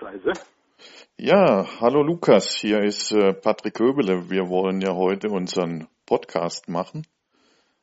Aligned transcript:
Zeise. 0.00 0.32
Ja, 1.18 1.66
hallo 1.80 2.02
Lukas, 2.02 2.56
hier 2.56 2.80
ist 2.80 3.12
äh, 3.12 3.34
Patrick 3.34 3.74
Köbele. 3.74 4.30
Wir 4.30 4.48
wollen 4.48 4.80
ja 4.80 4.94
heute 4.94 5.28
unseren 5.28 5.88
Podcast 6.06 6.70
machen. 6.70 7.06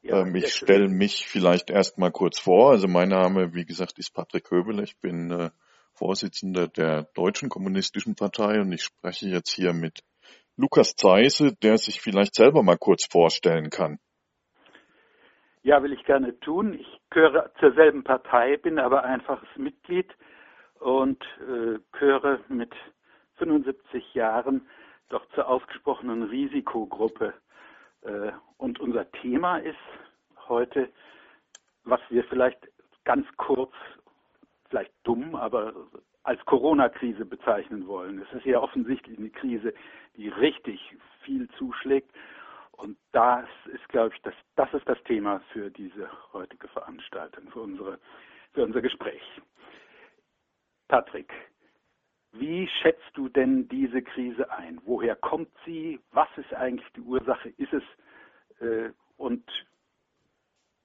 Ja, 0.01 0.21
ähm, 0.21 0.33
ich 0.33 0.51
stelle 0.51 0.87
mich 0.89 1.27
vielleicht 1.27 1.69
erstmal 1.69 2.11
kurz 2.11 2.39
vor. 2.39 2.71
Also 2.71 2.87
mein 2.87 3.09
Name, 3.09 3.53
wie 3.53 3.65
gesagt, 3.65 3.99
ist 3.99 4.15
Patrick 4.15 4.45
Köbele. 4.45 4.81
Ich 4.81 4.99
bin 4.99 5.29
äh, 5.29 5.51
Vorsitzender 5.93 6.67
der 6.67 7.03
Deutschen 7.13 7.49
Kommunistischen 7.49 8.15
Partei 8.15 8.61
und 8.61 8.71
ich 8.71 8.81
spreche 8.81 9.27
jetzt 9.27 9.51
hier 9.51 9.73
mit 9.73 9.99
Lukas 10.55 10.95
Zeise, 10.95 11.55
der 11.61 11.77
sich 11.77 12.01
vielleicht 12.01 12.33
selber 12.33 12.63
mal 12.63 12.77
kurz 12.77 13.05
vorstellen 13.05 13.69
kann. 13.69 13.99
Ja, 15.61 15.83
will 15.83 15.93
ich 15.93 16.03
gerne 16.05 16.39
tun. 16.39 16.73
Ich 16.73 16.87
gehöre 17.11 17.51
zur 17.59 17.73
selben 17.73 18.03
Partei, 18.03 18.57
bin 18.57 18.79
aber 18.79 19.03
einfaches 19.03 19.49
Mitglied 19.55 20.11
und 20.79 21.23
äh, 21.41 21.79
gehöre 21.91 22.39
mit 22.49 22.73
75 23.35 24.13
Jahren 24.13 24.67
doch 25.09 25.25
zur 25.33 25.47
ausgesprochenen 25.47 26.23
Risikogruppe. 26.23 27.33
Äh, 28.01 28.31
und 28.57 28.79
unser 28.79 29.09
Thema 29.11 29.57
ist 29.57 29.77
heute, 30.47 30.89
was 31.83 32.01
wir 32.09 32.23
vielleicht 32.25 32.59
ganz 33.05 33.25
kurz, 33.37 33.73
vielleicht 34.69 34.91
dumm, 35.03 35.35
aber 35.35 35.73
als 36.23 36.43
Corona-Krise 36.45 37.25
bezeichnen 37.25 37.87
wollen. 37.87 38.21
Es 38.21 38.37
ist 38.37 38.45
ja 38.45 38.59
offensichtlich 38.59 39.17
eine 39.17 39.29
Krise, 39.29 39.73
die 40.17 40.27
richtig 40.27 40.97
viel 41.23 41.47
zuschlägt. 41.57 42.11
Und 42.73 42.97
das 43.13 43.47
ist, 43.73 43.87
glaube 43.89 44.13
ich, 44.13 44.21
das, 44.23 44.33
das 44.55 44.71
ist 44.73 44.87
das 44.87 45.01
Thema 45.03 45.39
für 45.53 45.71
diese 45.71 46.09
heutige 46.33 46.67
Veranstaltung, 46.67 47.49
für, 47.49 47.61
unsere, 47.61 47.97
für 48.53 48.63
unser 48.63 48.81
Gespräch. 48.81 49.21
Patrick, 50.87 51.31
wie 52.31 52.67
schätzt 52.81 53.11
du 53.13 53.29
denn 53.29 53.67
diese 53.67 54.01
Krise 54.01 54.51
ein? 54.51 54.79
Woher 54.85 55.15
kommt 55.15 55.49
sie? 55.65 55.99
Was 56.11 56.29
ist 56.37 56.53
eigentlich 56.53 56.87
die 56.95 57.01
Ursache? 57.01 57.49
Ist 57.49 57.73
es 57.73 57.83
äh, 58.59 58.91
und 59.17 59.43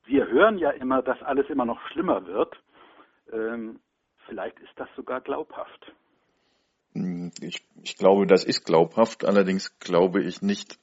wir 0.04 0.27
hören 0.27 0.58
ja 0.58 0.70
immer, 0.70 1.02
dass 1.02 1.22
alles 1.22 1.48
immer 1.48 1.64
noch 1.64 1.80
schlimmer 1.88 2.27
wird. 2.27 2.56
Ähm, 3.32 3.80
vielleicht 4.27 4.58
ist 4.60 4.72
das 4.77 4.88
sogar 4.96 5.20
glaubhaft. 5.20 5.92
Ich, 7.40 7.66
ich 7.82 7.96
glaube, 7.96 8.27
das 8.27 8.44
ist 8.44 8.64
glaubhaft. 8.64 9.24
Allerdings 9.24 9.78
glaube 9.78 10.22
ich 10.22 10.42
nicht, 10.42 10.78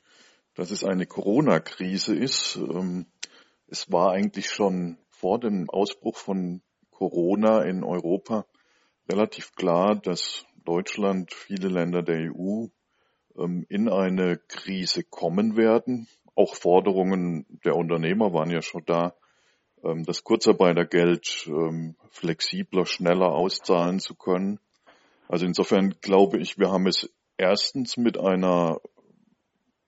dass 0.56 0.72
es 0.72 0.84
eine 0.84 1.06
Corona-Krise 1.06 2.16
ist. 2.16 2.56
Ähm, 2.56 3.06
es 3.68 3.92
war 3.92 4.12
eigentlich 4.12 4.50
schon 4.50 4.98
vor 5.10 5.40
dem 5.40 5.70
Ausbruch 5.70 6.18
von 6.18 6.62
Corona 6.92 7.64
in 7.64 7.84
Europa 7.84 8.46
relativ 9.10 9.54
klar, 9.56 9.96
dass 9.96 10.46
Deutschland, 10.64 11.34
viele 11.34 11.68
Länder 11.68 12.04
der 12.04 12.32
EU 12.32 12.68
ähm, 13.38 13.66
in 13.70 13.90
eine 13.90 14.38
Krise 14.38 15.04
kommen 15.04 15.58
werden. 15.58 16.08
Auch 16.36 16.56
Forderungen 16.56 17.46
der 17.66 17.76
Unternehmer 17.76 18.34
waren 18.34 18.52
ja 18.52 18.62
schon 18.62 18.84
da, 18.86 19.16
ähm, 19.84 20.04
das 20.04 20.24
Kurzarbeitergeld 20.24 21.48
ähm, 21.48 21.96
flexibler, 22.12 22.86
schneller 22.86 23.34
auszahlen 23.34 24.00
zu 24.00 24.16
können. 24.16 24.60
Also 25.28 25.46
insofern 25.46 25.96
glaube 26.02 26.40
ich, 26.40 26.58
wir 26.58 26.72
haben 26.72 26.88
es 26.88 27.10
erstens 27.38 27.98
mit 27.98 28.20
einer 28.20 28.80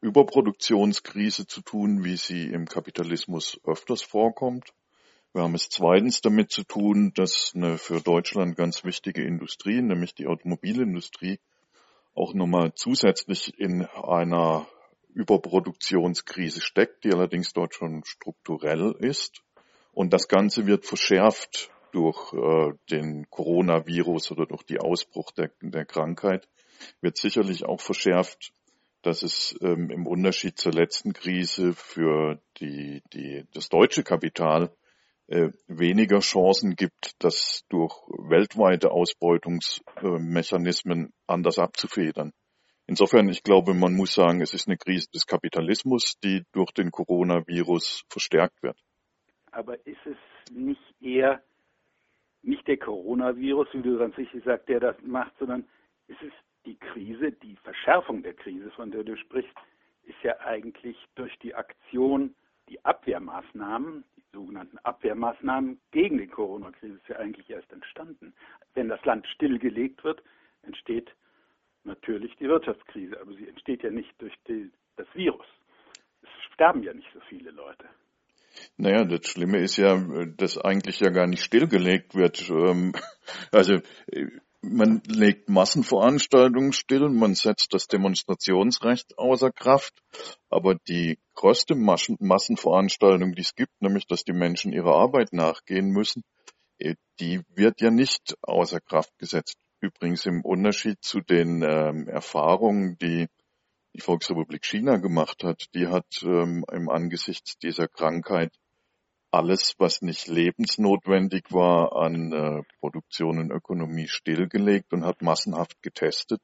Überproduktionskrise 0.01 1.45
zu 1.45 1.61
tun, 1.61 2.03
wie 2.03 2.17
sie 2.17 2.47
im 2.47 2.65
Kapitalismus 2.65 3.59
öfters 3.65 4.01
vorkommt. 4.01 4.73
Wir 5.33 5.43
haben 5.43 5.55
es 5.55 5.69
zweitens 5.69 6.19
damit 6.19 6.51
zu 6.51 6.63
tun, 6.63 7.13
dass 7.15 7.53
eine 7.55 7.77
für 7.77 8.01
Deutschland 8.01 8.57
ganz 8.57 8.83
wichtige 8.83 9.23
Industrie, 9.23 9.81
nämlich 9.81 10.13
die 10.13 10.27
Automobilindustrie, 10.27 11.39
auch 12.13 12.33
nochmal 12.33 12.73
zusätzlich 12.75 13.57
in 13.57 13.85
einer 13.85 14.67
Überproduktionskrise 15.13 16.59
steckt, 16.59 17.05
die 17.05 17.13
allerdings 17.13 17.53
dort 17.53 17.73
schon 17.73 18.03
strukturell 18.03 18.93
ist. 18.99 19.41
Und 19.93 20.11
das 20.11 20.27
Ganze 20.27 20.67
wird 20.67 20.85
verschärft 20.85 21.71
durch 21.93 22.33
äh, 22.33 22.73
den 22.89 23.29
Coronavirus 23.29 24.31
oder 24.31 24.45
durch 24.45 24.63
die 24.63 24.81
Ausbruch 24.81 25.31
der, 25.31 25.51
der 25.61 25.85
Krankheit, 25.85 26.49
wird 26.99 27.15
sicherlich 27.17 27.65
auch 27.65 27.79
verschärft, 27.79 28.51
dass 29.01 29.23
es 29.23 29.57
ähm, 29.61 29.91
im 29.91 30.07
Unterschied 30.07 30.57
zur 30.57 30.73
letzten 30.73 31.13
Krise 31.13 31.73
für 31.73 32.41
die, 32.59 33.01
die, 33.13 33.45
das 33.53 33.69
deutsche 33.69 34.03
Kapital 34.03 34.73
weniger 35.67 36.19
Chancen 36.19 36.75
gibt, 36.75 37.15
das 37.19 37.63
durch 37.69 37.93
weltweite 38.09 38.91
Ausbeutungsmechanismen 38.91 41.13
anders 41.27 41.57
abzufedern. 41.57 42.33
Insofern, 42.87 43.29
ich 43.29 43.43
glaube, 43.43 43.73
man 43.73 43.95
muss 43.95 44.13
sagen, 44.13 44.41
es 44.41 44.53
ist 44.53 44.67
eine 44.67 44.77
Krise 44.77 45.07
des 45.13 45.25
Kapitalismus, 45.25 46.19
die 46.23 46.43
durch 46.51 46.71
den 46.71 46.91
Coronavirus 46.91 48.03
verstärkt 48.09 48.61
wird. 48.61 48.77
Aber 49.51 49.75
ist 49.85 50.05
es 50.05 50.17
nicht 50.51 50.81
eher 50.99 51.41
nicht 52.43 52.67
der 52.67 52.77
Coronavirus, 52.77 53.67
wie 53.73 53.81
du 53.81 53.97
ganz 53.97 54.17
richtig 54.17 54.43
sagst, 54.43 54.67
der 54.67 54.79
das 54.79 54.95
macht, 55.03 55.33
sondern 55.39 55.67
ist 56.07 56.21
es 56.21 56.33
die 56.65 56.75
Krise, 56.75 57.31
die 57.31 57.55
Verschärfung 57.57 58.23
der 58.23 58.33
Krise, 58.33 58.71
von 58.71 58.91
der 58.91 59.03
du 59.03 59.15
sprichst, 59.15 59.53
ist 60.03 60.21
ja 60.23 60.37
eigentlich 60.39 60.97
durch 61.15 61.37
die 61.39 61.55
Aktion, 61.55 62.35
die 62.67 62.83
Abwehrmaßnahmen, 62.83 64.03
sogenannten 64.33 64.77
Abwehrmaßnahmen 64.79 65.79
gegen 65.91 66.17
die 66.17 66.27
Corona-Krise 66.27 66.99
ja 67.07 67.17
eigentlich 67.17 67.49
erst 67.49 67.71
entstanden. 67.71 68.33
Wenn 68.73 68.89
das 68.89 69.03
Land 69.05 69.27
stillgelegt 69.27 70.03
wird, 70.03 70.21
entsteht 70.63 71.09
natürlich 71.83 72.35
die 72.37 72.47
Wirtschaftskrise, 72.47 73.19
aber 73.19 73.33
sie 73.33 73.47
entsteht 73.47 73.83
ja 73.83 73.89
nicht 73.89 74.13
durch 74.19 74.33
die, 74.47 74.71
das 74.95 75.07
Virus. 75.13 75.45
Es 76.21 76.29
sterben 76.53 76.83
ja 76.83 76.93
nicht 76.93 77.09
so 77.13 77.19
viele 77.29 77.51
Leute. 77.51 77.85
Naja, 78.77 79.05
das 79.05 79.27
Schlimme 79.29 79.59
ist 79.59 79.77
ja, 79.77 79.95
dass 80.37 80.57
eigentlich 80.57 80.99
ja 80.99 81.09
gar 81.09 81.27
nicht 81.27 81.43
stillgelegt 81.43 82.15
wird. 82.15 82.49
Ähm, 82.49 82.93
also 83.51 83.79
man 84.61 85.01
legt 85.07 85.49
Massenveranstaltungen 85.49 86.73
still, 86.73 87.09
man 87.09 87.35
setzt 87.35 87.73
das 87.73 87.87
Demonstrationsrecht 87.87 89.17
außer 89.17 89.51
Kraft, 89.51 89.93
aber 90.49 90.75
die 90.87 91.19
größte 91.35 91.75
Massenveranstaltung, 91.75 93.33
die 93.33 93.41
es 93.41 93.55
gibt, 93.55 93.81
nämlich 93.81 94.05
dass 94.07 94.23
die 94.23 94.33
Menschen 94.33 94.71
ihrer 94.71 94.95
Arbeit 94.95 95.33
nachgehen 95.33 95.89
müssen, 95.89 96.23
äh, 96.77 96.95
die 97.19 97.41
wird 97.55 97.81
ja 97.81 97.91
nicht 97.91 98.35
außer 98.41 98.79
Kraft 98.79 99.17
gesetzt. 99.17 99.57
Übrigens 99.79 100.25
im 100.27 100.41
Unterschied 100.41 100.97
zu 101.01 101.21
den 101.21 101.63
ähm, 101.63 102.07
Erfahrungen, 102.07 102.97
die 102.99 103.27
die 103.93 104.01
Volksrepublik 104.01 104.63
China 104.63 104.97
gemacht 104.97 105.43
hat, 105.43 105.65
die 105.73 105.87
hat 105.87 106.05
ähm, 106.23 106.63
im 106.71 106.87
Angesichts 106.87 107.57
dieser 107.57 107.87
Krankheit 107.87 108.53
alles, 109.31 109.75
was 109.77 110.01
nicht 110.01 110.27
lebensnotwendig 110.27 111.45
war, 111.51 111.95
an 111.95 112.31
äh, 112.31 112.63
Produktion 112.79 113.39
und 113.39 113.51
Ökonomie 113.51 114.07
stillgelegt 114.07 114.93
und 114.93 115.05
hat 115.05 115.21
massenhaft 115.21 115.81
getestet. 115.81 116.41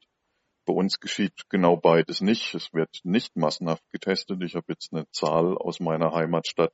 Bei 0.66 0.72
uns 0.72 1.00
geschieht 1.00 1.48
genau 1.48 1.76
beides 1.76 2.20
nicht. 2.20 2.54
Es 2.54 2.72
wird 2.72 3.00
nicht 3.04 3.36
massenhaft 3.36 3.84
getestet. 3.90 4.42
Ich 4.42 4.54
habe 4.54 4.66
jetzt 4.68 4.92
eine 4.92 5.08
Zahl 5.12 5.56
aus 5.56 5.80
meiner 5.80 6.12
Heimatstadt 6.12 6.72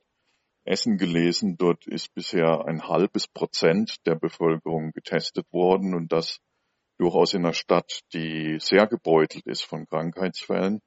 Essen 0.65 0.97
gelesen. 0.97 1.57
Dort 1.57 1.85
ist 1.87 2.13
bisher 2.13 2.65
ein 2.65 2.87
halbes 2.87 3.27
Prozent 3.27 3.97
der 4.05 4.15
Bevölkerung 4.15 4.91
getestet 4.91 5.45
worden 5.51 5.93
und 5.93 6.11
das 6.11 6.39
durchaus 6.97 7.33
in 7.33 7.45
einer 7.45 7.53
Stadt, 7.53 8.01
die 8.13 8.57
sehr 8.59 8.87
gebeutelt 8.87 9.45
ist 9.45 9.63
von 9.63 9.85
Krankheitsfällen 9.85 10.81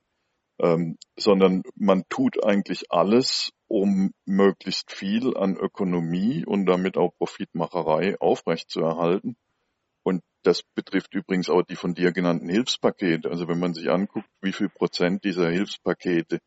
ähm, 0.61 0.99
sondern 1.17 1.63
man 1.77 2.05
tut 2.09 2.45
eigentlich 2.45 2.91
alles, 2.91 3.51
um 3.69 4.13
möglichst 4.25 4.93
viel 4.93 5.37
an 5.37 5.57
Ökonomie 5.57 6.45
und 6.45 6.67
damit 6.67 6.97
auch 6.97 7.15
Profitmacherei 7.19 8.19
aufrechtzuerhalten. 8.21 9.37
Und 10.03 10.23
das 10.43 10.63
betrifft 10.75 11.15
übrigens 11.15 11.51
auch 11.51 11.63
die 11.63 11.77
von 11.77 11.95
dir 11.95 12.13
genannten 12.13 12.49
Hilfspakete. 12.49 13.31
Also 13.31 13.47
wenn 13.49 13.59
man 13.59 13.75
sich 13.75 13.91
anguckt, 13.91 14.29
wie 14.41 14.53
viel 14.53 14.71
Prozent 14.71 15.25
dieser 15.25 15.51
Hilfspakete 15.51 16.41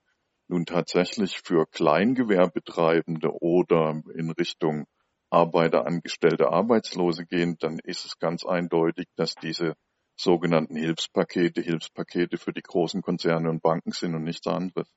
nun 0.47 0.65
tatsächlich 0.65 1.39
für 1.44 1.65
Kleingewerbetreibende 1.68 3.29
oder 3.39 4.01
in 4.15 4.31
Richtung 4.31 4.85
Arbeiter, 5.29 5.85
Angestellte, 5.85 6.50
Arbeitslose 6.50 7.25
gehen, 7.25 7.56
dann 7.59 7.79
ist 7.79 8.06
es 8.06 8.19
ganz 8.19 8.45
eindeutig, 8.45 9.06
dass 9.15 9.35
diese 9.35 9.75
sogenannten 10.17 10.75
Hilfspakete 10.75 11.62
Hilfspakete 11.62 12.38
für 12.38 12.51
die 12.51 12.62
großen 12.62 13.01
Konzerne 13.01 13.50
und 13.50 13.62
Banken 13.62 13.91
sind 13.91 14.13
und 14.13 14.24
nichts 14.24 14.47
anderes. 14.47 14.94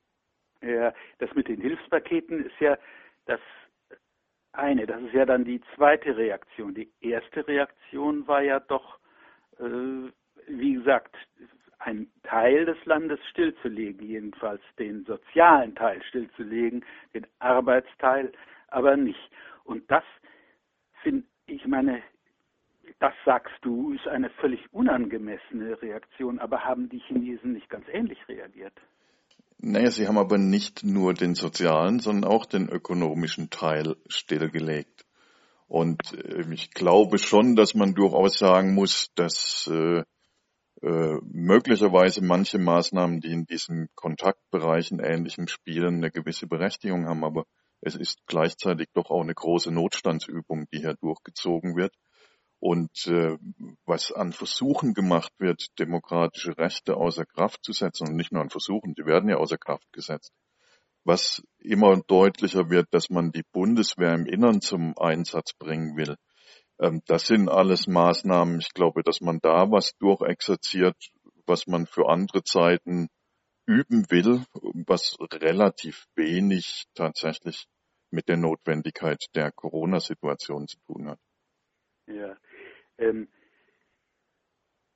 Ja, 0.65 0.95
das 1.19 1.35
mit 1.35 1.49
den 1.49 1.61
Hilfspaketen 1.61 2.45
ist 2.47 2.59
ja 2.59 2.79
das 3.27 3.41
eine. 4.53 4.87
Das 4.87 5.03
ist 5.03 5.13
ja 5.13 5.27
dann 5.27 5.45
die 5.45 5.61
zweite 5.75 6.17
Reaktion. 6.17 6.75
Die 6.75 6.91
erste 7.01 7.47
Reaktion 7.47 8.27
war 8.27 8.43
ja 8.43 8.61
doch, 8.61 8.99
äh, 9.59 10.11
wie 10.47 10.75
gesagt, 10.75 11.15
einen 11.81 12.11
Teil 12.23 12.65
des 12.65 12.83
Landes 12.87 13.21
stillzulegen, 13.31 14.07
jedenfalls 14.07 14.63
den 14.79 15.05
sozialen 15.05 15.75
Teil 15.75 16.03
stillzulegen, 16.05 16.85
den 17.13 17.27
Arbeitsteil 17.41 18.33
aber 18.69 18.97
nicht. 18.97 19.31
Und 19.65 19.91
das 19.91 20.05
finde 21.03 21.27
ich 21.47 21.67
meine, 21.67 22.03
das 23.01 23.13
sagst 23.27 23.55
du, 23.61 23.93
ist 23.93 24.09
eine 24.09 24.31
völlig 24.31 24.73
unangemessene 24.73 25.81
Reaktion, 25.83 26.39
aber 26.39 26.65
haben 26.65 26.89
die 26.89 27.01
Chinesen 27.01 27.53
nicht 27.53 27.69
ganz 27.69 27.87
ähnlich 27.89 28.19
reagiert? 28.29 28.75
Naja, 29.67 29.91
sie 29.91 30.07
haben 30.07 30.19
aber 30.19 30.37
nicht 30.37 30.85
nur 30.85 31.15
den 31.15 31.35
sozialen, 31.35 31.99
sondern 31.99 32.31
auch 32.31 32.45
den 32.45 32.69
ökonomischen 32.69 33.49
Teil 33.49 33.97
stillgelegt. 34.09 35.07
Und 35.69 36.13
äh, 36.13 36.45
ich 36.53 36.73
glaube 36.73 37.17
schon, 37.17 37.57
dass 37.57 37.75
man 37.75 37.95
durchaus 37.95 38.39
sagen 38.39 38.75
muss, 38.75 39.11
dass 39.15 39.67
äh, 39.73 40.03
äh, 40.83 41.19
möglicherweise 41.23 42.23
manche 42.23 42.59
Maßnahmen, 42.59 43.23
die 43.23 43.33
in 43.33 43.47
diesen 43.47 43.89
Kontaktbereichen 43.95 45.01
ähnlichem 45.01 45.49
spielen, 45.49 45.97
eine 45.97 46.11
gewisse 46.11 46.47
Berechtigung 46.47 47.07
haben. 47.07 47.25
Aber 47.25 47.47
es 47.81 47.97
ist 47.97 48.19
gleichzeitig 48.27 48.89
doch 48.93 49.09
auch 49.09 49.23
eine 49.23 49.35
große 49.35 49.71
Notstandsübung, 49.71 50.67
die 50.75 50.81
hier 50.81 50.95
durchgezogen 51.01 51.75
wird. 51.75 51.95
Und 52.67 53.09
äh, 53.09 53.37
was 53.85 54.11
an 54.11 54.33
Versuchen 54.33 54.95
gemacht 54.95 55.35
wird, 55.37 55.67
demokratische 55.79 56.57
Rechte 56.57 56.97
außer 56.97 57.27
Kraft 57.27 57.63
zu 57.63 57.73
setzen, 57.75 58.09
und 58.09 58.17
nicht 58.17 58.33
nur 58.33 58.41
an 58.41 58.49
Versuchen, 58.49 58.95
die 58.95 59.05
werden 59.05 59.29
ja 59.29 59.37
außer 59.37 59.59
Kraft 59.59 59.93
gesetzt, 59.93 60.33
was 61.05 61.43
immer 61.59 62.01
deutlicher 62.07 62.71
wird, 62.71 62.87
dass 62.91 63.11
man 63.11 63.33
die 63.33 63.45
Bundeswehr 63.53 64.15
im 64.15 64.25
Innern 64.25 64.63
zum 64.63 64.97
Einsatz 64.97 65.53
bringen 65.53 65.99
will. 65.99 66.17
Ähm, 66.81 67.03
das 67.05 67.27
sind 67.27 67.51
alles 67.51 67.87
Maßnahmen, 67.87 68.61
ich 68.61 68.73
glaube, 68.73 69.03
dass 69.03 69.21
man 69.21 69.41
da 69.43 69.71
was 69.71 69.95
durchexerziert, 69.99 70.97
was 71.45 71.67
man 71.67 71.85
für 71.85 72.09
andere 72.09 72.45
Zeiten 72.45 73.09
üben 73.67 74.11
will, 74.11 74.43
was 74.87 75.19
relativ 75.21 76.07
wenig 76.15 76.87
tatsächlich 76.95 77.67
mit 78.11 78.27
der 78.27 78.39
Notwendigkeit 78.39 79.23
der 79.35 79.53
Corona-Situation 79.53 80.67
zu 80.67 80.79
tun 80.87 81.11
hat. 81.11 81.19
Ja, 82.07 82.37
ähm, 82.99 83.29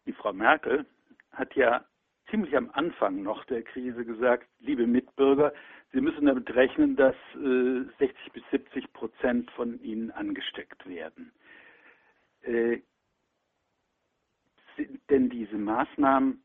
die 0.07 0.13
Frau 0.13 0.33
Merkel 0.33 0.87
hat 1.33 1.55
ja 1.55 1.85
ziemlich 2.31 2.57
am 2.57 2.71
Anfang 2.73 3.23
noch 3.23 3.45
der 3.47 3.63
Krise 3.63 4.05
gesagt, 4.05 4.49
liebe 4.61 4.87
Mitbürger, 4.87 5.53
Sie 5.93 6.01
müssen 6.01 6.27
damit 6.27 6.55
rechnen, 6.55 6.97
dass 6.97 7.17
äh, 7.35 7.85
60 7.99 8.33
bis 8.33 8.43
70 8.51 8.93
Prozent 8.93 9.51
von 9.53 9.81
Ihnen 9.81 10.11
angesteckt 10.11 10.87
werden. 10.87 11.33
Äh, 12.43 12.81
sind 14.77 15.01
denn 15.11 15.31
diese 15.31 15.57
Maßnahmen, 15.57 16.43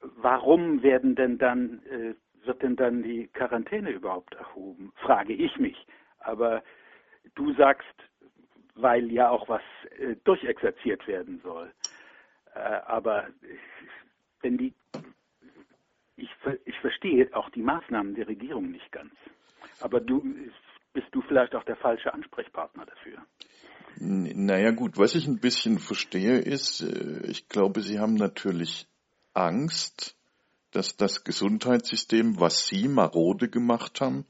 warum 0.00 0.82
werden 0.82 1.14
denn 1.14 1.38
dann, 1.38 1.82
äh, 1.84 2.14
wird 2.46 2.62
denn 2.62 2.76
dann 2.76 3.02
die 3.02 3.28
Quarantäne 3.28 3.90
überhaupt 3.90 4.34
erhoben? 4.34 4.92
Frage 4.96 5.34
ich 5.34 5.56
mich. 5.58 5.86
Aber 6.18 6.62
du 7.34 7.52
sagst, 7.54 7.86
weil 8.82 9.10
ja 9.10 9.30
auch 9.30 9.48
was 9.48 9.62
äh, 9.98 10.16
durchexerziert 10.24 11.06
werden 11.06 11.40
soll. 11.42 11.72
Äh, 12.54 12.58
aber 12.58 13.28
wenn 14.42 14.58
die, 14.58 14.74
ich, 16.16 16.30
ich 16.64 16.78
verstehe 16.80 17.28
auch 17.34 17.50
die 17.50 17.62
Maßnahmen 17.62 18.14
der 18.14 18.28
Regierung 18.28 18.70
nicht 18.70 18.90
ganz. 18.92 19.12
Aber 19.80 20.00
du 20.00 20.22
bist 20.92 21.06
du 21.12 21.22
vielleicht 21.22 21.54
auch 21.54 21.64
der 21.64 21.76
falsche 21.76 22.12
Ansprechpartner 22.12 22.86
dafür. 22.86 23.18
Naja 23.98 24.70
gut, 24.70 24.98
was 24.98 25.14
ich 25.14 25.26
ein 25.26 25.40
bisschen 25.40 25.78
verstehe 25.78 26.38
ist, 26.38 26.80
äh, 26.80 27.26
ich 27.26 27.48
glaube, 27.48 27.82
Sie 27.82 27.98
haben 27.98 28.14
natürlich 28.14 28.86
Angst, 29.34 30.16
dass 30.70 30.96
das 30.96 31.24
Gesundheitssystem, 31.24 32.40
was 32.40 32.66
Sie 32.66 32.88
marode 32.88 33.48
gemacht 33.48 34.00
haben, 34.00 34.24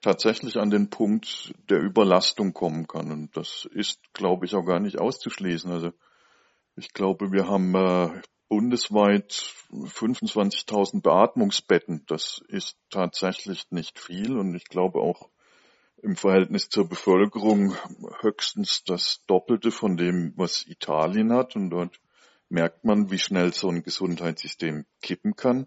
tatsächlich 0.00 0.56
an 0.56 0.70
den 0.70 0.90
Punkt 0.90 1.52
der 1.68 1.80
Überlastung 1.80 2.52
kommen 2.52 2.86
kann. 2.86 3.10
Und 3.10 3.36
das 3.36 3.68
ist, 3.72 4.00
glaube 4.12 4.46
ich, 4.46 4.54
auch 4.54 4.64
gar 4.64 4.80
nicht 4.80 4.98
auszuschließen. 4.98 5.70
Also 5.70 5.92
ich 6.76 6.92
glaube, 6.92 7.32
wir 7.32 7.48
haben 7.48 7.74
äh, 7.74 8.22
bundesweit 8.48 9.32
25.000 9.70 11.02
Beatmungsbetten. 11.02 12.04
Das 12.06 12.40
ist 12.48 12.76
tatsächlich 12.90 13.64
nicht 13.70 13.98
viel 13.98 14.36
und 14.36 14.54
ich 14.54 14.64
glaube 14.64 15.00
auch 15.00 15.28
im 16.02 16.16
Verhältnis 16.16 16.68
zur 16.68 16.88
Bevölkerung 16.88 17.74
höchstens 18.20 18.84
das 18.84 19.24
Doppelte 19.26 19.70
von 19.70 19.96
dem, 19.96 20.32
was 20.36 20.66
Italien 20.66 21.32
hat. 21.32 21.56
Und 21.56 21.70
dort 21.70 22.00
merkt 22.48 22.84
man, 22.84 23.10
wie 23.10 23.18
schnell 23.18 23.52
so 23.52 23.68
ein 23.68 23.82
Gesundheitssystem 23.82 24.86
kippen 25.02 25.34
kann. 25.34 25.66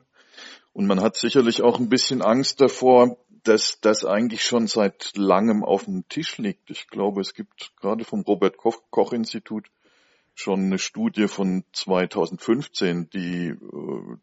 Und 0.73 0.87
man 0.87 1.01
hat 1.01 1.17
sicherlich 1.17 1.61
auch 1.61 1.79
ein 1.79 1.89
bisschen 1.89 2.21
Angst 2.21 2.61
davor, 2.61 3.17
dass 3.43 3.79
das 3.81 4.05
eigentlich 4.05 4.43
schon 4.43 4.67
seit 4.67 5.15
langem 5.15 5.63
auf 5.63 5.85
dem 5.85 6.07
Tisch 6.07 6.37
liegt. 6.37 6.69
Ich 6.69 6.87
glaube, 6.87 7.21
es 7.21 7.33
gibt 7.33 7.75
gerade 7.77 8.03
vom 8.03 8.21
Robert 8.21 8.57
Koch 8.57 9.13
Institut 9.13 9.67
schon 10.33 10.65
eine 10.65 10.79
Studie 10.79 11.27
von 11.27 11.63
2015, 11.73 13.09
die 13.09 13.49
äh, 13.49 13.57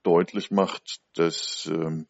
deutlich 0.02 0.50
macht, 0.50 1.00
dass 1.14 1.66
äh, 1.66 2.04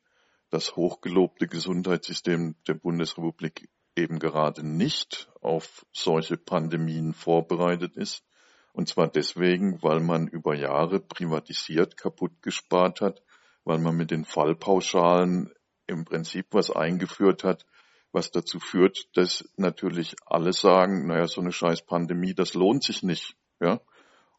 das 0.50 0.76
hochgelobte 0.76 1.46
Gesundheitssystem 1.46 2.54
der 2.66 2.74
Bundesrepublik 2.74 3.68
eben 3.96 4.18
gerade 4.18 4.66
nicht 4.66 5.28
auf 5.40 5.84
solche 5.92 6.36
Pandemien 6.36 7.12
vorbereitet 7.12 7.96
ist. 7.96 8.24
Und 8.72 8.88
zwar 8.88 9.08
deswegen, 9.08 9.82
weil 9.82 10.00
man 10.00 10.28
über 10.28 10.54
Jahre 10.54 11.00
privatisiert, 11.00 11.96
kaputt 11.96 12.42
gespart 12.42 13.00
hat, 13.00 13.22
weil 13.64 13.78
man 13.78 13.96
mit 13.96 14.10
den 14.10 14.24
Fallpauschalen 14.24 15.50
im 15.88 16.04
Prinzip 16.04 16.46
was 16.52 16.70
eingeführt 16.70 17.44
hat, 17.44 17.66
was 18.12 18.30
dazu 18.30 18.58
führt, 18.60 19.08
dass 19.14 19.48
natürlich 19.56 20.14
alle 20.26 20.52
sagen, 20.52 21.06
naja, 21.06 21.26
so 21.26 21.40
eine 21.40 21.52
scheiß 21.52 21.82
Pandemie, 21.82 22.34
das 22.34 22.54
lohnt 22.54 22.82
sich 22.82 23.02
nicht, 23.02 23.36
ja. 23.60 23.80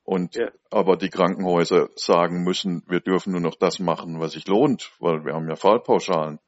Und 0.04 0.36
ja. 0.36 0.50
aber 0.72 0.98
die 0.98 1.10
Krankenhäuser 1.10 1.90
sagen 1.96 2.44
müssen, 2.44 2.84
wir 2.88 3.00
dürfen 3.00 3.32
nur 3.32 3.42
noch 3.42 3.56
das 3.56 3.78
machen, 3.80 4.20
was 4.20 4.32
sich 4.32 4.48
lohnt, 4.48 4.92
weil 5.00 5.24
wir 5.24 5.34
haben 5.34 5.48
ja 5.48 5.56
Fallpauschalen. 5.56 6.40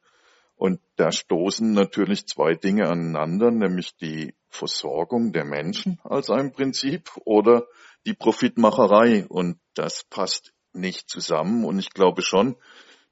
Und 0.56 0.80
da 0.96 1.12
stoßen 1.12 1.72
natürlich 1.72 2.26
zwei 2.26 2.54
Dinge 2.54 2.88
aneinander, 2.88 3.50
nämlich 3.50 3.96
die 3.96 4.34
Versorgung 4.48 5.32
der 5.32 5.44
Menschen 5.44 6.00
als 6.02 6.30
ein 6.30 6.52
Prinzip 6.52 7.10
oder 7.24 7.66
die 8.04 8.14
Profitmacherei. 8.14 9.26
Und 9.28 9.58
das 9.74 10.04
passt 10.10 10.52
nicht 10.72 11.08
zusammen. 11.08 11.64
Und 11.64 11.78
ich 11.78 11.90
glaube 11.90 12.22
schon, 12.22 12.56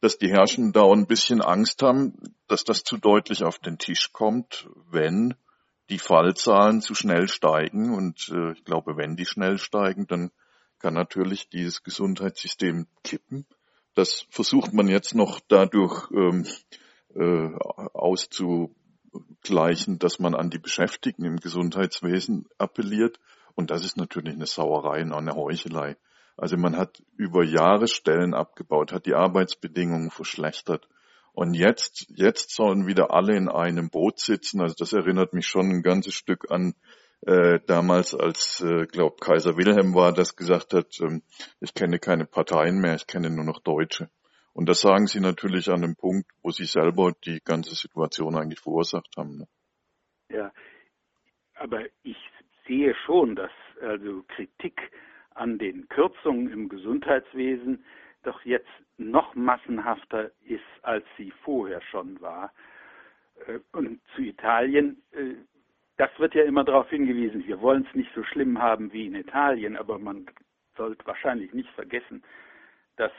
dass 0.01 0.19
die 0.19 0.31
Herrschenden 0.31 0.73
da 0.73 0.91
ein 0.91 1.07
bisschen 1.07 1.43
Angst 1.43 1.83
haben, 1.83 2.15
dass 2.49 2.65
das 2.65 2.83
zu 2.83 2.97
deutlich 2.97 3.45
auf 3.45 3.59
den 3.59 3.77
Tisch 3.79 4.13
kommt, 4.13 4.69
wenn 4.91 5.35
die 5.91 5.99
Fallzahlen 5.99 6.81
zu 6.81 6.95
schnell 6.95 7.29
steigen. 7.29 7.95
Und 7.95 8.31
äh, 8.33 8.53
ich 8.53 8.65
glaube, 8.65 8.97
wenn 8.97 9.17
die 9.17 9.27
schnell 9.27 9.59
steigen, 9.59 10.07
dann 10.07 10.31
kann 10.79 10.95
natürlich 10.95 11.51
dieses 11.51 11.83
Gesundheitssystem 11.83 12.87
kippen. 13.05 13.45
Das 13.95 14.25
versucht 14.31 14.73
man 14.73 14.89
jetzt 14.89 15.15
noch 15.15 15.39
dadurch 15.49 16.11
ähm, 16.13 16.47
äh, 17.15 17.51
auszugleichen, 17.93 19.99
dass 19.99 20.19
man 20.19 20.35
an 20.35 20.49
die 20.49 20.59
Beschäftigten 20.59 21.25
im 21.25 21.37
Gesundheitswesen 21.37 22.49
appelliert. 22.57 23.21
Und 23.55 23.71
das 23.71 23.85
ist 23.85 23.99
natürlich 23.99 24.35
eine 24.35 24.47
Sauerei 24.47 25.03
und 25.03 25.13
eine 25.13 25.35
Heuchelei. 25.35 25.99
Also 26.41 26.57
man 26.57 26.75
hat 26.79 27.03
über 27.19 27.45
Jahre 27.45 27.87
Stellen 27.87 28.33
abgebaut, 28.33 28.93
hat 28.93 29.05
die 29.05 29.15
Arbeitsbedingungen 29.15 30.11
verschlechtert. 30.11 30.89
Und 31.35 31.53
jetzt, 31.53 32.07
jetzt 32.09 32.55
sollen 32.55 32.87
wieder 32.87 33.13
alle 33.13 33.37
in 33.37 33.51
einem 33.51 33.91
Boot 33.91 34.19
sitzen. 34.19 34.63
Also 34.63 34.75
das 34.79 34.95
erinnert 34.95 35.35
mich 35.35 35.47
schon 35.47 35.69
ein 35.69 35.83
ganzes 35.83 36.15
Stück 36.15 36.51
an 36.51 36.75
äh, 37.27 37.61
damals, 37.67 38.15
als, 38.15 38.63
äh, 38.63 38.87
glaub, 38.87 39.21
Kaiser 39.21 39.59
Wilhelm 39.59 39.95
war, 39.95 40.15
das 40.15 40.35
gesagt 40.35 40.73
hat, 40.73 40.99
ähm, 41.03 41.23
ich 41.61 41.75
kenne 41.75 41.99
keine 41.99 42.25
Parteien 42.25 42.81
mehr, 42.81 42.95
ich 42.95 43.07
kenne 43.07 43.29
nur 43.29 43.45
noch 43.45 43.61
Deutsche. 43.61 44.09
Und 44.55 44.71
das 44.71 44.81
sagen 44.81 45.07
sie 45.07 45.21
natürlich 45.21 45.69
an 45.69 45.85
einem 45.85 45.97
Punkt, 45.97 46.27
wo 46.43 46.51
sie 46.51 46.65
selber 46.65 47.13
die 47.27 47.41
ganze 47.45 47.75
Situation 47.75 48.35
eigentlich 48.35 48.61
verursacht 48.61 49.15
haben. 49.19 49.37
Ne? 49.37 49.49
Ja, 50.31 50.53
aber 51.55 51.85
ich 52.03 52.17
sehe 52.67 52.95
schon, 53.05 53.37
dass 53.37 53.53
also 53.83 54.23
Kritik 54.35 54.81
an 55.41 55.59
den 55.59 55.89
Kürzungen 55.89 56.53
im 56.53 56.69
Gesundheitswesen 56.69 57.83
doch 58.23 58.45
jetzt 58.45 58.69
noch 58.99 59.35
massenhafter 59.35 60.31
ist, 60.45 60.61
als 60.83 61.05
sie 61.17 61.33
vorher 61.43 61.81
schon 61.81 62.21
war. 62.21 62.53
Äh, 63.47 63.59
und 63.73 64.01
zu 64.15 64.23
Italien, 64.23 65.03
äh, 65.13 65.35
das 65.97 66.11
wird 66.19 66.35
ja 66.35 66.45
immer 66.45 66.65
darauf 66.65 66.91
hingewiesen, 66.91 67.47
wir 67.47 67.61
wollen 67.61 67.87
es 67.89 67.95
nicht 67.95 68.11
so 68.15 68.23
schlimm 68.23 68.61
haben 68.61 68.93
wie 68.93 69.07
in 69.07 69.15
Italien, 69.15 69.77
aber 69.77 69.99
man 69.99 70.27
sollte 70.77 71.07
wahrscheinlich 71.07 71.53
nicht 71.55 71.71
vergessen, 71.71 72.23
dass 72.97 73.13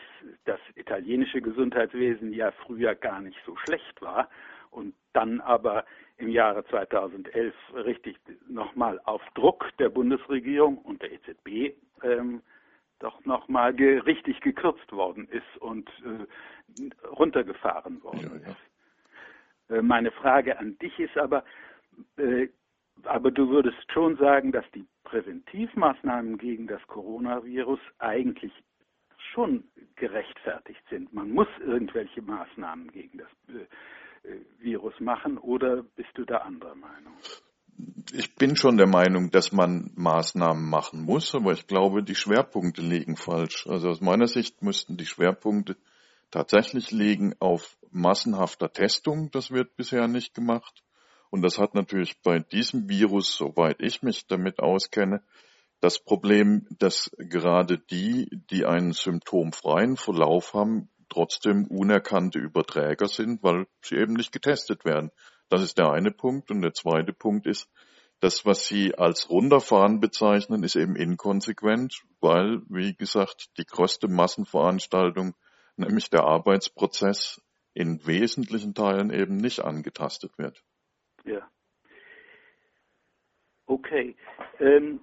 das 0.45 0.59
italienische 0.75 1.41
Gesundheitswesen 1.41 2.33
ja 2.33 2.51
früher 2.51 2.93
gar 2.93 3.19
nicht 3.19 3.39
so 3.45 3.55
schlecht 3.55 3.99
war 4.01 4.29
und 4.71 4.95
dann 5.13 5.41
aber 5.41 5.85
im 6.17 6.29
Jahre 6.29 6.65
2011 6.65 7.53
richtig 7.73 8.17
nochmal 8.47 8.99
auf 9.05 9.21
Druck 9.35 9.69
der 9.79 9.89
Bundesregierung 9.89 10.77
und 10.77 11.01
der 11.01 11.11
EZB 11.11 11.75
ähm, 12.03 12.41
doch 12.99 13.23
nochmal 13.25 13.73
ge 13.73 13.99
richtig 13.99 14.39
gekürzt 14.41 14.91
worden 14.91 15.27
ist 15.29 15.57
und 15.59 15.89
äh, 16.05 17.07
runtergefahren 17.07 18.03
worden 18.03 18.41
ja, 18.43 18.47
ja. 18.47 18.51
ist. 18.51 19.77
Äh, 19.77 19.81
meine 19.81 20.11
Frage 20.11 20.57
an 20.59 20.77
dich 20.79 20.97
ist 20.99 21.17
aber, 21.17 21.43
äh, 22.17 22.47
aber 23.03 23.31
du 23.31 23.49
würdest 23.49 23.91
schon 23.91 24.17
sagen, 24.17 24.51
dass 24.51 24.65
die 24.71 24.85
Präventivmaßnahmen 25.03 26.37
gegen 26.37 26.67
das 26.67 26.85
Coronavirus 26.87 27.79
eigentlich 27.99 28.53
schon 29.33 29.63
gerechtfertigt 29.95 30.83
sind. 30.89 31.13
Man 31.13 31.31
muss 31.31 31.47
irgendwelche 31.59 32.21
Maßnahmen 32.21 32.91
gegen 32.91 33.17
das 33.17 33.55
äh, 33.55 33.65
Virus 34.59 34.93
machen 34.99 35.37
oder 35.37 35.83
bist 35.95 36.09
du 36.15 36.25
da 36.25 36.37
anderer 36.37 36.75
Meinung? 36.75 37.13
Ich 38.13 38.35
bin 38.35 38.55
schon 38.55 38.77
der 38.77 38.87
Meinung, 38.87 39.31
dass 39.31 39.51
man 39.51 39.91
Maßnahmen 39.95 40.69
machen 40.69 41.01
muss, 41.01 41.33
aber 41.33 41.53
ich 41.53 41.67
glaube, 41.67 42.03
die 42.03 42.15
Schwerpunkte 42.15 42.81
liegen 42.81 43.15
falsch. 43.15 43.65
Also 43.67 43.89
aus 43.89 44.01
meiner 44.01 44.27
Sicht 44.27 44.61
müssten 44.61 44.97
die 44.97 45.05
Schwerpunkte 45.05 45.77
tatsächlich 46.29 46.91
liegen 46.91 47.33
auf 47.39 47.77
massenhafter 47.89 48.71
Testung. 48.71 49.31
Das 49.31 49.51
wird 49.51 49.75
bisher 49.75 50.07
nicht 50.07 50.33
gemacht. 50.33 50.83
Und 51.29 51.41
das 51.41 51.57
hat 51.57 51.75
natürlich 51.75 52.21
bei 52.21 52.39
diesem 52.39 52.89
Virus, 52.89 53.35
soweit 53.35 53.81
ich 53.81 54.03
mich 54.03 54.27
damit 54.27 54.59
auskenne, 54.59 55.23
das 55.79 55.97
Problem, 55.97 56.67
dass 56.77 57.09
gerade 57.17 57.79
die, 57.79 58.29
die 58.51 58.65
einen 58.65 58.91
symptomfreien 58.91 59.97
Verlauf 59.97 60.53
haben, 60.53 60.89
trotzdem 61.11 61.67
unerkannte 61.67 62.39
Überträger 62.39 63.07
sind, 63.07 63.43
weil 63.43 63.67
sie 63.83 63.95
eben 63.95 64.13
nicht 64.13 64.31
getestet 64.31 64.85
werden. 64.85 65.11
Das 65.49 65.61
ist 65.61 65.77
der 65.77 65.91
eine 65.91 66.11
Punkt. 66.11 66.49
Und 66.49 66.61
der 66.61 66.73
zweite 66.73 67.13
Punkt 67.13 67.45
ist, 67.45 67.69
das, 68.21 68.45
was 68.45 68.67
Sie 68.67 68.95
als 68.95 69.29
runterfahren 69.29 69.99
bezeichnen, 69.99 70.63
ist 70.63 70.75
eben 70.75 70.95
inkonsequent, 70.95 72.03
weil, 72.19 72.61
wie 72.69 72.95
gesagt, 72.95 73.49
die 73.57 73.65
größte 73.65 74.07
Massenveranstaltung, 74.07 75.33
nämlich 75.75 76.09
der 76.11 76.23
Arbeitsprozess, 76.23 77.41
in 77.73 78.05
wesentlichen 78.05 78.73
Teilen 78.73 79.11
eben 79.11 79.37
nicht 79.37 79.61
angetastet 79.61 80.37
wird. 80.37 80.61
Ja. 81.25 81.49
Okay. 83.65 84.15
Ähm. 84.59 85.01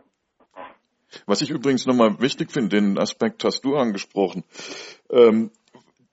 Was 1.27 1.41
ich 1.41 1.51
übrigens 1.51 1.87
nochmal 1.87 2.21
wichtig 2.21 2.53
finde, 2.53 2.77
den 2.77 2.99
Aspekt 2.99 3.43
hast 3.43 3.65
du 3.65 3.77
angesprochen. 3.77 4.45
Ähm, 5.11 5.51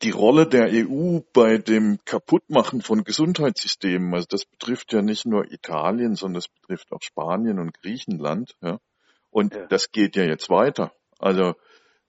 die 0.01 0.11
Rolle 0.11 0.47
der 0.47 0.69
EU 0.71 1.19
bei 1.33 1.57
dem 1.57 1.99
Kaputtmachen 2.05 2.81
von 2.81 3.03
Gesundheitssystemen, 3.03 4.13
also 4.13 4.27
das 4.29 4.45
betrifft 4.45 4.93
ja 4.93 5.01
nicht 5.01 5.25
nur 5.25 5.51
Italien, 5.51 6.15
sondern 6.15 6.35
das 6.35 6.47
betrifft 6.47 6.91
auch 6.91 7.01
Spanien 7.01 7.59
und 7.59 7.73
Griechenland. 7.81 8.55
Ja? 8.61 8.79
Und 9.29 9.53
ja. 9.53 9.67
das 9.67 9.91
geht 9.91 10.15
ja 10.15 10.23
jetzt 10.23 10.49
weiter. 10.49 10.93
Also 11.19 11.55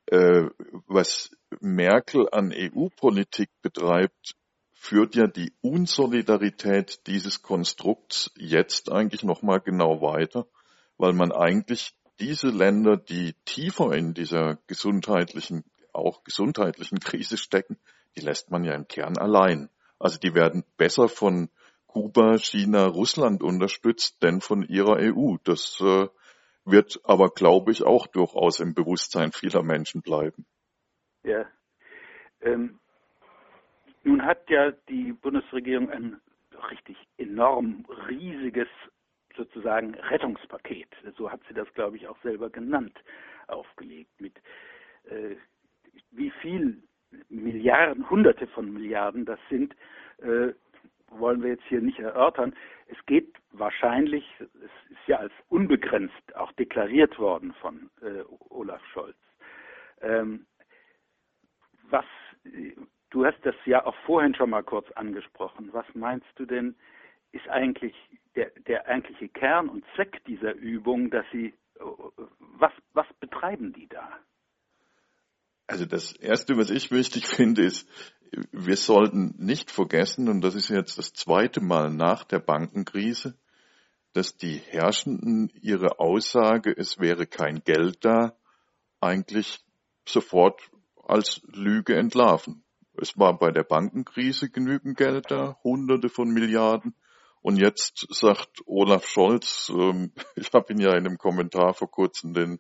äh, 0.07 0.45
was 0.87 1.31
Merkel 1.61 2.29
an 2.31 2.53
EU-Politik 2.55 3.51
betreibt, 3.63 4.35
führt 4.73 5.15
ja 5.15 5.27
die 5.27 5.53
Unsolidarität 5.63 7.07
dieses 7.07 7.43
Konstrukts 7.43 8.31
jetzt 8.37 8.93
eigentlich 8.93 9.25
nochmal 9.25 9.61
genau 9.61 10.01
weiter, 10.03 10.47
weil 10.97 11.13
man 11.13 11.33
eigentlich 11.33 11.95
diese 12.21 12.49
Länder, 12.49 12.97
die 12.97 13.35
tiefer 13.45 13.93
in 13.93 14.15
dieser 14.15 14.59
gesundheitlichen, 14.67 15.65
auch 15.97 16.25
gesundheitlichen 16.25 17.01
Krise 17.01 17.37
stecken, 17.37 17.79
die 18.17 18.21
lässt 18.21 18.51
man 18.51 18.65
ja 18.65 18.75
im 18.75 18.89
Kern 18.89 19.19
allein. 19.19 19.69
Also 19.99 20.19
die 20.19 20.35
werden 20.35 20.65
besser 20.77 21.09
von 21.09 21.49
Kuba, 21.87 22.39
China, 22.39 22.87
Russland 22.87 23.43
unterstützt, 23.43 24.23
denn 24.23 24.41
von 24.41 24.63
ihrer 24.63 24.97
EU. 24.97 25.37
Das 25.45 25.81
äh, 25.81 26.09
wird 26.65 27.01
aber, 27.05 27.31
glaube 27.31 27.73
ich, 27.73 27.85
auch 27.85 28.07
durchaus 28.07 28.61
im 28.61 28.75
Bewusstsein 28.75 29.33
vieler 29.33 29.63
Menschen 29.63 30.03
bleiben. 30.03 30.45
Ja. 31.23 31.47
Ähm, 32.43 32.79
nun 34.03 34.25
hat 34.25 34.49
ja 34.51 34.73
die 34.89 35.13
Bundesregierung 35.13 35.91
ein 35.91 36.21
richtig 36.71 36.97
enorm 37.17 37.87
riesiges 38.09 38.69
sozusagen 39.37 39.95
Rettungspaket, 39.95 40.89
so 41.17 41.31
hat 41.31 41.41
sie 41.49 41.55
das, 41.55 41.73
glaube 41.75 41.97
ich, 41.97 42.09
auch 42.09 42.21
selber 42.23 42.49
genannt, 42.49 42.97
aufgelegt 43.49 44.21
mit 44.21 44.35
äh, 45.05 45.37
wie 46.17 46.31
viel 46.43 46.83
Milliarden, 47.29 48.09
Hunderte 48.11 48.47
von 48.49 48.73
Milliarden 48.73 49.25
das 49.25 49.39
sind, 49.49 49.75
äh, 50.19 50.53
wollen 51.11 51.43
wir 51.43 51.51
jetzt 51.51 51.65
hier 51.69 51.81
nicht 51.81 51.99
erörtern. 51.99 52.55
Es 52.89 52.97
geht 53.07 53.37
wahrscheinlich, 53.53 54.25
es 54.41 54.91
ist 54.91 55.07
ja 55.07 55.19
als 55.19 55.33
unbegrenzt 55.49 56.37
auch 56.37 56.53
deklariert 56.53 57.19
worden 57.19 57.55
von 57.61 57.91
äh, 58.03 58.23
Olaf 58.51 58.85
Scholz. 58.87 59.17
Ähm, 60.03 60.47
was 61.89 62.05
Du 63.11 63.25
hast 63.25 63.39
das 63.45 63.55
ja 63.65 63.85
auch 63.87 63.95
vorhin 64.05 64.35
schon 64.35 64.51
mal 64.51 64.63
kurz 64.63 64.91
angesprochen. 64.93 65.71
Was 65.73 65.87
meinst 65.95 66.27
du 66.37 66.45
denn, 66.45 66.75
ist 67.33 67.49
eigentlich 67.49 67.95
der, 68.35 68.51
der 68.67 68.87
eigentliche 68.87 69.29
Kern 69.29 69.69
und 69.69 69.85
Zweck 69.95 70.23
dieser 70.27 70.55
Übung, 70.55 71.11
dass 71.11 71.25
sie, 71.33 71.55
was, 72.39 72.73
was 72.93 73.07
betreiben 73.21 73.73
die 73.73 73.89
da? 73.89 74.19
Also 75.67 75.85
das 75.85 76.13
Erste, 76.13 76.57
was 76.57 76.71
ich 76.71 76.91
wichtig 76.91 77.27
finde, 77.27 77.65
ist, 77.65 77.89
wir 78.53 78.77
sollten 78.77 79.35
nicht 79.39 79.71
vergessen, 79.71 80.29
und 80.29 80.41
das 80.41 80.55
ist 80.55 80.69
jetzt 80.69 80.99
das 80.99 81.13
zweite 81.13 81.61
Mal 81.61 81.91
nach 81.91 82.25
der 82.25 82.41
Bankenkrise, 82.41 83.35
dass 84.13 84.37
die 84.37 84.57
Herrschenden 84.57 85.51
ihre 85.61 85.99
Aussage, 85.99 86.75
es 86.77 86.99
wäre 86.99 87.27
kein 87.27 87.63
Geld 87.65 88.05
da, 88.05 88.37
eigentlich 89.01 89.61
sofort 90.07 90.61
als 91.07 91.43
Lüge 91.53 91.95
entlarven. 91.95 92.65
Es 92.99 93.19
war 93.19 93.39
bei 93.39 93.51
der 93.51 93.63
Bankenkrise 93.63 94.49
genügend 94.49 94.97
Geld 94.97 95.31
da, 95.31 95.59
hunderte 95.63 96.09
von 96.09 96.31
Milliarden. 96.31 96.95
Und 97.43 97.59
jetzt 97.59 98.07
sagt 98.11 98.63
Olaf 98.65 99.07
Scholz, 99.07 99.71
ähm, 99.71 100.13
ich 100.37 100.51
habe 100.53 100.73
ihn 100.73 100.81
ja 100.81 100.93
in 100.93 101.07
einem 101.07 101.19
Kommentar 101.19 101.75
vor 101.75 101.91
kurzem 101.91 102.33
den 102.33 102.59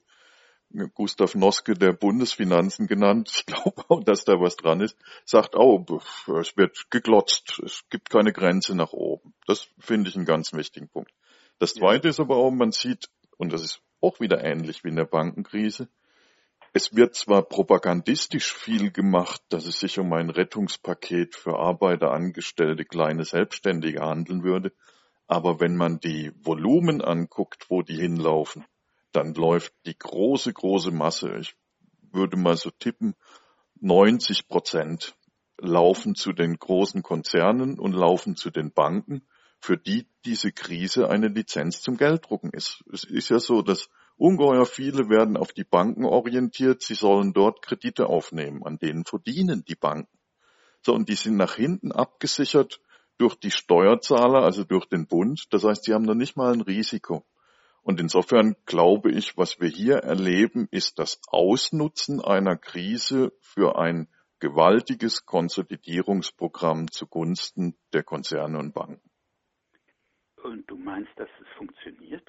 Gustav 0.95 1.35
Noske 1.35 1.75
der 1.75 1.93
Bundesfinanzen 1.93 2.87
genannt, 2.87 3.31
ich 3.35 3.47
glaube 3.47 3.83
auch, 3.89 4.03
dass 4.03 4.25
da 4.25 4.35
was 4.41 4.57
dran 4.57 4.81
ist, 4.81 4.97
sagt 5.25 5.55
auch, 5.55 5.85
es 6.39 6.57
wird 6.57 6.91
geglotzt, 6.91 7.61
es 7.65 7.85
gibt 7.89 8.11
keine 8.11 8.33
Grenze 8.33 8.75
nach 8.75 8.93
oben. 8.93 9.35
Das 9.47 9.69
finde 9.79 10.11
ich 10.11 10.17
einen 10.17 10.27
ganz 10.27 10.53
wichtigen 10.53 10.89
Punkt. 10.89 11.13
Das 11.59 11.75
Zweite 11.75 12.09
ist 12.09 12.21
aber 12.21 12.37
auch, 12.37 12.51
man 12.51 12.73
sieht, 12.73 13.09
und 13.39 13.53
das 13.53 13.63
ist 13.63 13.81
auch 14.01 14.21
wieder 14.21 14.45
ähnlich 14.45 14.85
wie 14.85 14.89
in 14.89 14.97
der 14.97 15.07
Bankenkrise, 15.07 15.89
es 16.73 16.95
wird 16.95 17.15
zwar 17.15 17.43
propagandistisch 17.43 18.53
viel 18.53 18.91
gemacht, 18.91 19.41
dass 19.49 19.65
es 19.65 19.81
sich 19.81 19.99
um 19.99 20.13
ein 20.13 20.29
Rettungspaket 20.29 21.35
für 21.35 21.59
Arbeiter, 21.59 22.11
Angestellte, 22.11 22.85
kleine 22.85 23.25
Selbstständige 23.25 24.01
handeln 24.01 24.43
würde, 24.43 24.73
aber 25.27 25.59
wenn 25.59 25.75
man 25.77 26.01
die 26.01 26.33
Volumen 26.45 27.01
anguckt, 27.01 27.71
wo 27.71 27.81
die 27.81 27.97
hinlaufen, 27.97 28.67
dann 29.17 29.35
läuft 29.35 29.73
die 29.87 29.97
große, 29.99 30.53
große 30.53 30.91
Masse, 30.91 31.37
ich 31.41 31.57
würde 32.13 32.37
mal 32.37 32.57
so 32.57 32.71
tippen, 32.71 33.15
90 33.81 34.47
Prozent 34.47 35.17
laufen 35.59 36.15
zu 36.15 36.33
den 36.33 36.57
großen 36.59 37.03
Konzernen 37.03 37.79
und 37.79 37.93
laufen 37.93 38.37
zu 38.37 38.51
den 38.51 38.73
Banken, 38.73 39.27
für 39.59 39.79
die 39.79 40.07
diese 40.25 40.53
Krise 40.53 41.09
eine 41.09 41.29
Lizenz 41.29 41.81
zum 41.81 41.97
Gelddrucken 41.97 42.51
ist. 42.51 42.85
Es 42.93 43.05
ist 43.05 43.31
ja 43.31 43.39
so, 43.39 43.63
dass 43.63 43.89
Ungeheuer 44.19 44.67
viele 44.67 45.09
werden 45.09 45.37
auf 45.37 45.53
die 45.53 45.65
Banken 45.65 46.05
orientiert, 46.05 46.83
sie 46.83 46.95
sollen 46.95 47.33
dort 47.33 47.63
Kredite 47.63 48.07
aufnehmen, 48.07 48.63
an 48.65 48.79
denen 48.79 49.05
verdienen 49.05 49.65
die 49.67 49.75
Banken. 49.75 50.19
So, 50.83 50.93
und 50.93 51.09
die 51.09 51.15
sind 51.15 51.37
nach 51.37 51.55
hinten 51.55 51.91
abgesichert 51.91 52.81
durch 53.19 53.35
die 53.35 53.51
Steuerzahler, 53.51 54.43
also 54.43 54.65
durch 54.65 54.87
den 54.87 55.07
Bund. 55.07 55.47
Das 55.51 55.65
heißt, 55.65 55.85
sie 55.85 55.95
haben 55.95 56.07
da 56.07 56.15
nicht 56.15 56.37
mal 56.37 56.53
ein 56.53 56.61
Risiko. 56.61 57.25
Und 57.87 58.01
insofern 58.01 58.57
glaube 58.67 59.13
ich, 59.13 59.39
was 59.39 59.61
wir 59.61 59.69
hier 59.69 59.99
erleben, 59.99 60.67
ist 60.73 60.99
das 60.99 61.21
Ausnutzen 61.29 62.21
einer 62.21 62.57
Krise 62.57 63.33
für 63.39 63.79
ein 63.79 64.09
gewaltiges 64.41 65.25
Konsolidierungsprogramm 65.25 66.91
zugunsten 66.91 67.77
der 67.93 68.03
Konzerne 68.03 68.59
und 68.59 68.75
Banken. 68.75 69.09
Und 70.43 70.69
du 70.69 70.77
meinst, 70.77 71.13
dass 71.15 71.29
es 71.41 71.47
funktioniert? 71.57 72.29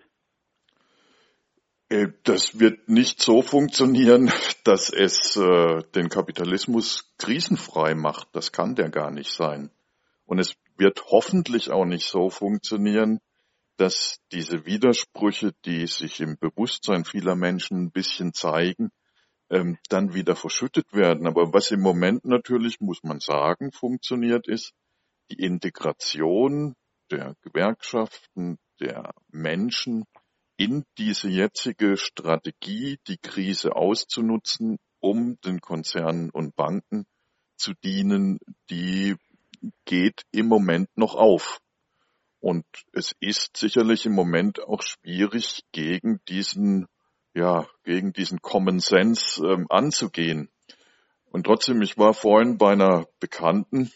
Äh, 1.89 2.09
das 2.23 2.59
wird 2.59 2.87
nicht 2.87 3.19
so 3.19 3.41
funktionieren, 3.41 4.31
dass 4.63 4.93
es 4.93 5.37
äh, 5.37 5.81
den 5.95 6.09
Kapitalismus 6.09 7.15
krisenfrei 7.17 7.95
macht. 7.95 8.27
Das 8.33 8.51
kann 8.51 8.75
der 8.75 8.91
gar 8.91 9.09
nicht 9.09 9.31
sein. 9.31 9.71
Und 10.27 10.37
es 10.37 10.55
wird 10.77 11.03
hoffentlich 11.07 11.71
auch 11.71 11.85
nicht 11.85 12.07
so 12.07 12.29
funktionieren, 12.29 13.19
dass 13.77 14.17
diese 14.31 14.65
Widersprüche, 14.65 15.53
die 15.65 15.87
sich 15.87 16.19
im 16.19 16.37
Bewusstsein 16.37 17.05
vieler 17.05 17.35
Menschen 17.35 17.83
ein 17.83 17.91
bisschen 17.91 18.33
zeigen, 18.33 18.89
ähm, 19.49 19.77
dann 19.89 20.13
wieder 20.13 20.35
verschüttet 20.35 20.91
werden. 20.93 21.27
Aber 21.27 21.53
was 21.53 21.71
im 21.71 21.81
Moment 21.81 22.25
natürlich, 22.25 22.79
muss 22.81 23.03
man 23.03 23.19
sagen, 23.19 23.71
funktioniert, 23.71 24.47
ist 24.47 24.73
die 25.31 25.43
Integration 25.43 26.75
der 27.11 27.35
Gewerkschaften, 27.41 28.57
der 28.79 29.13
Menschen 29.29 30.05
in 30.57 30.83
diese 30.97 31.29
jetzige 31.29 31.97
Strategie, 31.97 32.97
die 33.07 33.17
Krise 33.17 33.75
auszunutzen, 33.75 34.77
um 34.99 35.37
den 35.45 35.61
Konzernen 35.61 36.31
und 36.31 36.55
Banken 36.55 37.05
zu 37.55 37.73
dienen, 37.83 38.39
die 38.69 39.15
geht 39.85 40.23
im 40.31 40.47
Moment 40.47 40.89
noch 40.95 41.15
auf. 41.15 41.59
Und 42.47 42.65
es 42.93 43.13
ist 43.19 43.57
sicherlich 43.57 44.05
im 44.05 44.13
Moment 44.13 44.63
auch 44.63 44.81
schwierig, 44.81 45.65
gegen 45.73 46.21
diesen, 46.29 46.87
ja, 47.33 47.67
gegen 47.83 48.13
diesen 48.13 48.41
Common 48.41 48.79
Sense 48.79 49.45
ähm, 49.45 49.65
anzugehen. 49.67 50.49
Und 51.25 51.45
trotzdem, 51.45 51.81
ich 51.81 51.97
war 51.97 52.13
vorhin 52.13 52.57
bei 52.57 52.71
einer 52.71 53.05
Bekannten, 53.19 53.91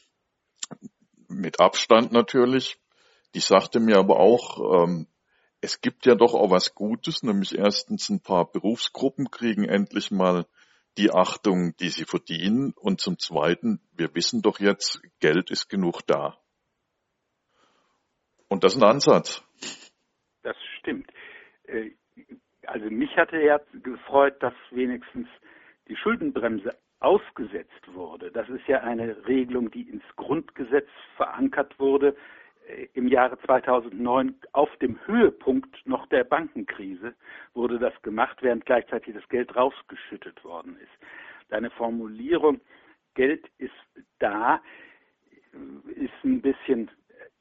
mit 1.30 1.62
Abstand 1.62 2.12
natürlich, 2.12 2.78
die 3.36 3.40
sagte 3.40 3.80
mir 3.80 3.96
aber 3.96 4.20
auch, 4.20 4.84
ähm, 4.84 5.08
es 5.62 5.80
gibt 5.80 6.06
ja 6.06 6.16
doch 6.16 6.34
auch 6.34 6.52
was 6.52 6.76
Gutes, 6.76 7.24
nämlich 7.24 7.58
erstens 7.58 8.10
ein 8.10 8.20
paar 8.20 8.52
Berufsgruppen 8.52 9.32
kriegen 9.32 9.64
endlich 9.64 10.12
mal 10.12 10.46
die 10.98 11.10
Achtung, 11.10 11.74
die 11.78 11.88
sie 11.88 12.04
verdienen. 12.04 12.74
Und 12.76 13.00
zum 13.00 13.18
Zweiten, 13.18 13.80
wir 13.94 14.14
wissen 14.14 14.42
doch 14.42 14.60
jetzt, 14.60 15.00
Geld 15.22 15.52
ist 15.52 15.70
genug 15.70 16.06
da. 16.06 16.38
Und 18.52 18.66
das 18.66 18.76
ist 18.76 18.84
ein 18.84 18.90
Ansatz. 18.90 19.42
Das 20.44 20.58
stimmt. 20.78 21.10
Äh, 21.68 21.92
also 22.68 22.90
mich 22.90 23.16
hatte 23.16 23.42
ja 23.42 23.62
gefreut, 23.82 24.44
dass 24.44 24.54
wenigstens 24.72 25.28
die 25.88 25.96
Schuldenbremse 25.96 26.78
ausgesetzt 27.00 27.94
wurde. 27.94 28.30
Das 28.30 28.50
ist 28.50 28.68
ja 28.68 28.82
eine 28.82 29.26
Regelung, 29.26 29.72
die 29.72 29.84
ins 29.84 30.04
Grundgesetz 30.18 30.90
verankert 31.16 31.80
wurde 31.80 32.14
äh, 32.68 32.88
im 32.94 33.08
Jahre 33.08 33.40
2009 33.40 34.36
auf 34.52 34.70
dem 34.82 35.00
Höhepunkt 35.08 35.88
noch 35.88 36.06
der 36.08 36.26
Bankenkrise 36.26 37.16
wurde 37.54 37.80
das 37.80 37.94
gemacht, 38.02 38.40
während 38.42 38.66
gleichzeitig 38.66 39.16
das 39.16 39.28
Geld 39.30 39.56
rausgeschüttet 39.56 40.44
worden 40.44 40.76
ist. 40.76 41.08
Deine 41.48 41.70
Formulierung, 41.70 42.60
Geld 43.14 43.50
ist 43.60 43.72
da, 44.20 44.62
ist 45.96 46.24
ein 46.26 46.42
bisschen, 46.42 46.92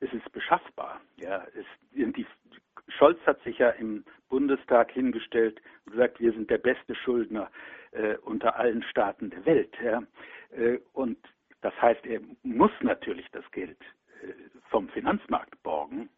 es 0.01 0.13
ist 0.13 0.31
beschaffbar. 0.33 1.01
Ja, 1.17 1.47
es, 1.55 1.67
die, 1.93 2.27
Scholz 2.89 3.19
hat 3.27 3.43
sich 3.43 3.59
ja 3.59 3.71
im 3.71 4.05
Bundestag 4.29 4.91
hingestellt 4.93 5.61
und 5.85 5.93
gesagt, 5.93 6.21
wir 6.21 6.33
sind 6.33 6.51
der 6.51 6.59
beste 6.59 6.95
Schuldner 6.95 7.51
äh, 7.93 8.17
unter 8.19 8.57
allen 8.57 8.83
Staaten 8.83 9.31
der 9.31 9.45
Welt. 9.47 9.75
Ja. 9.83 10.03
Äh, 10.51 10.79
und 10.93 11.19
das 11.61 11.75
heißt, 11.81 12.07
er 12.07 12.21
muss 12.43 12.73
natürlich 12.81 13.31
das 13.33 13.49
Geld 13.53 13.79
äh, 14.23 14.33
vom 14.71 14.89
Finanzmarkt 14.89 15.63
borgen, 15.63 16.09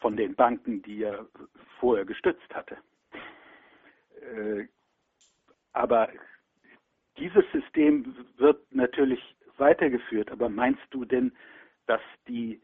von 0.00 0.16
den 0.16 0.34
Banken, 0.34 0.82
die 0.82 1.02
er 1.02 1.26
vorher 1.80 2.04
gestützt 2.04 2.54
hatte. 2.54 2.76
Äh, 4.20 4.66
aber 5.72 6.10
dieses 7.18 7.44
System 7.52 8.14
wird 8.36 8.60
natürlich 8.74 9.20
weitergeführt. 9.56 10.30
Aber 10.30 10.48
meinst 10.48 10.82
du 10.90 11.04
denn, 11.04 11.32
dass 11.86 12.00
die, 12.28 12.60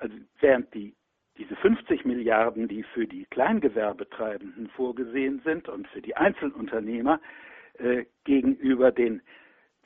also 0.00 0.14
während 0.40 0.72
die 0.74 0.94
diese 1.38 1.56
50 1.56 2.04
Milliarden, 2.04 2.68
die 2.68 2.82
für 2.82 3.06
die 3.06 3.24
Kleingewerbetreibenden 3.30 4.68
vorgesehen 4.76 5.40
sind 5.42 5.68
und 5.68 5.88
für 5.88 6.02
die 6.02 6.14
Einzelunternehmer 6.14 7.18
äh, 7.78 8.04
gegenüber 8.24 8.92
den 8.92 9.22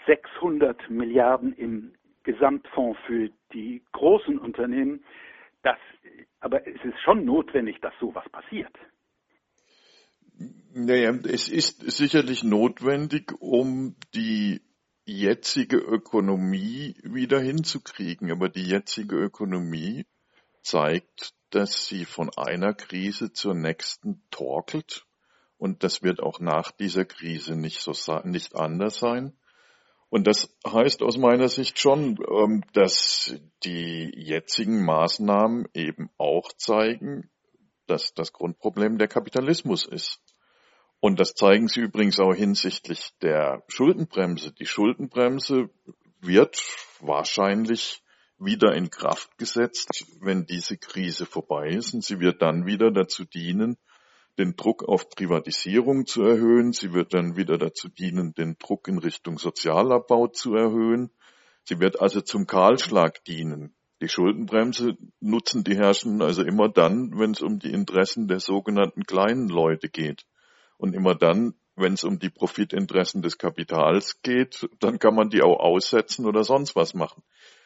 600 0.07 0.91
Milliarden 0.91 1.53
im 1.53 1.93
Gesamtfonds 2.25 2.99
für 3.07 3.31
die 3.53 3.83
großen 3.93 4.39
Unternehmen. 4.39 5.05
Das, 5.63 5.79
aber 6.41 6.67
es 6.67 6.83
ist 6.85 7.01
schon 7.05 7.25
notwendig, 7.25 7.81
dass 7.81 7.93
sowas 8.01 8.29
passiert. 8.31 8.75
Naja, 10.75 11.11
es 11.11 11.49
ist 11.49 11.89
sicherlich 11.93 12.43
notwendig, 12.43 13.33
um 13.39 13.95
die 14.15 14.61
jetzige 15.05 15.77
Ökonomie 15.77 16.97
wieder 17.03 17.41
hinzukriegen. 17.41 18.31
Aber 18.31 18.49
die 18.49 18.65
jetzige 18.65 19.17
Ökonomie 19.17 20.07
zeigt, 20.63 21.35
dass 21.51 21.87
sie 21.87 22.05
von 22.05 22.31
einer 22.37 22.75
Krise 22.75 23.33
zur 23.33 23.55
nächsten 23.55 24.23
torkelt. 24.31 25.07
Und 25.57 25.85
das 25.85 26.03
wird 26.03 26.21
auch 26.21 26.41
nach 26.41 26.73
dieser 26.73 27.05
Krise 27.05 27.57
nicht 27.57 27.81
so 27.81 27.93
nicht 28.25 28.57
anders 28.57 28.99
sein. 28.99 29.37
Und 30.11 30.27
das 30.27 30.55
heißt 30.67 31.03
aus 31.03 31.17
meiner 31.17 31.49
Sicht 31.49 31.79
schon, 31.79 32.19
ähm, 32.31 32.63
dass 32.73 33.35
die 33.65 34.13
jetzigen 34.15 34.85
Maßnahmen 34.85 35.69
eben 35.75 36.11
auch 36.19 36.53
zeigen, 36.53 37.31
dass 37.87 38.15
das 38.15 38.33
Grundproblem 38.33 38.99
der 38.99 39.09
Kapitalismus 39.09 39.87
ist. 39.87 40.21
Und 41.05 41.21
das 41.21 41.35
zeigen 41.35 41.69
sie 41.69 41.81
übrigens 41.81 42.19
auch 42.19 42.33
hinsichtlich 42.33 43.11
der 43.21 43.63
Schuldenbremse. 43.69 44.53
Die 44.53 44.65
Schuldenbremse 44.65 45.69
wird 46.23 46.65
wahrscheinlich 47.01 48.03
wieder 48.39 48.75
in 48.75 48.89
Kraft 48.89 49.37
gesetzt, 49.37 50.07
wenn 50.23 50.47
diese 50.47 50.79
Krise 50.79 51.27
vorbei 51.27 51.69
ist. 51.69 51.93
Und 51.93 52.05
sie 52.05 52.21
wird 52.21 52.41
dann 52.41 52.65
wieder 52.65 52.91
dazu 52.91 53.27
dienen, 53.27 53.77
den 54.39 54.57
Druck 54.57 54.83
auf 54.89 55.11
Privatisierung 55.11 56.07
zu 56.07 56.23
erhöhen. 56.23 56.73
Sie 56.73 56.95
wird 56.95 57.13
dann 57.13 57.37
wieder 57.37 57.59
dazu 57.59 57.91
dienen, 57.91 58.33
den 58.33 58.57
Druck 58.57 58.89
in 58.89 58.97
Richtung 58.97 59.39
Sozialabbau 59.39 60.29
zu 60.29 60.55
erhöhen. 60.55 61.11
Sie 61.65 61.81
wird 61.81 62.01
also 62.01 62.23
zum 62.23 62.47
Kahlschlag 62.47 63.23
dienen. 63.25 63.75
Die 64.01 64.09
Schuldenbremse 64.09 64.97
nutzen 65.21 65.65
die 65.65 65.77
Herrschenden 65.77 66.23
also 66.23 66.43
immer 66.43 66.71
dann, 66.71 67.19
wenn 67.19 67.33
es 67.33 67.43
um 67.43 67.59
die 67.59 67.75
Interessen 67.75 68.27
der 68.27 68.41
sogenannten 68.41 69.03
kleinen 69.05 69.51
Leute 69.51 69.91
geht. 69.91 70.25
Und 70.85 70.95
immer 70.95 71.15
dann, 71.15 71.55
wenn 71.77 71.95
es 71.95 72.05
um 72.05 72.19
die 72.19 72.29
Profitinteressen 72.29 73.23
des 73.23 73.39
Kapitals 73.39 74.21
geht, 74.21 74.69
dann 74.81 74.99
kann 74.99 75.15
man 75.15 75.31
die 75.31 75.41
auch 75.41 75.61
aussetzen 75.61 76.27
oder 76.27 76.45
sonst 76.45 76.77
was 76.77 76.93
machen. 76.93 77.23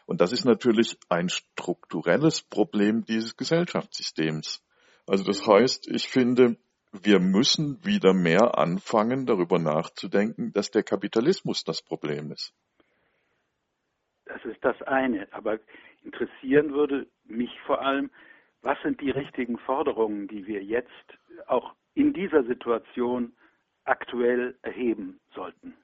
Und 0.07 0.21
das 0.21 0.31
ist 0.31 0.45
natürlich 0.45 0.97
ein 1.09 1.29
strukturelles 1.29 2.43
Problem 2.43 3.05
dieses 3.05 3.37
Gesellschaftssystems. 3.37 4.65
Also 5.09 5.25
das 5.25 5.45
heißt, 5.45 5.89
ich 5.91 6.07
finde, 6.07 6.59
wir 6.93 7.19
müssen 7.19 7.85
wieder 7.85 8.15
mehr 8.15 8.57
anfangen, 8.57 9.27
darüber 9.27 9.59
nachzudenken, 9.59 10.53
dass 10.53 10.71
der 10.71 10.85
Kapitalismus 10.85 11.65
das 11.65 11.83
Problem 11.83 12.31
ist. 12.31 12.55
Das 14.27 14.45
ist 14.45 14.65
das 14.65 14.81
eine. 14.83 15.27
Aber 15.33 15.59
interessieren 16.05 16.73
würde 16.73 17.09
mich 17.25 17.51
vor 17.67 17.83
allem, 17.83 18.13
was 18.63 18.79
sind 18.85 19.01
die 19.01 19.11
richtigen 19.11 19.59
Forderungen, 19.59 20.29
die 20.29 20.47
wir 20.47 20.63
jetzt 20.63 21.19
auch 21.49 21.75
in 21.99 22.13
dieser 22.13 22.45
Situation 22.45 23.33
aktuell 23.85 24.57
erheben 24.63 25.19
sollten? 25.35 25.75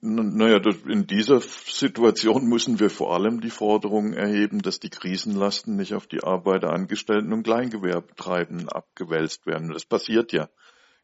Naja, 0.00 0.60
in 0.88 1.06
dieser 1.06 1.40
Situation 1.40 2.48
müssen 2.48 2.80
wir 2.80 2.90
vor 2.90 3.14
allem 3.14 3.40
die 3.40 3.50
Forderung 3.50 4.12
erheben, 4.12 4.60
dass 4.62 4.80
die 4.80 4.88
Krisenlasten 4.88 5.76
nicht 5.76 5.94
auf 5.94 6.06
die 6.06 6.24
Arbeiter, 6.24 6.72
Angestellten 6.72 7.32
und 7.32 7.44
Kleingewerbetreibenden 7.44 8.68
abgewälzt 8.68 9.46
werden. 9.46 9.70
Das 9.72 9.84
passiert 9.84 10.32
ja. 10.32 10.48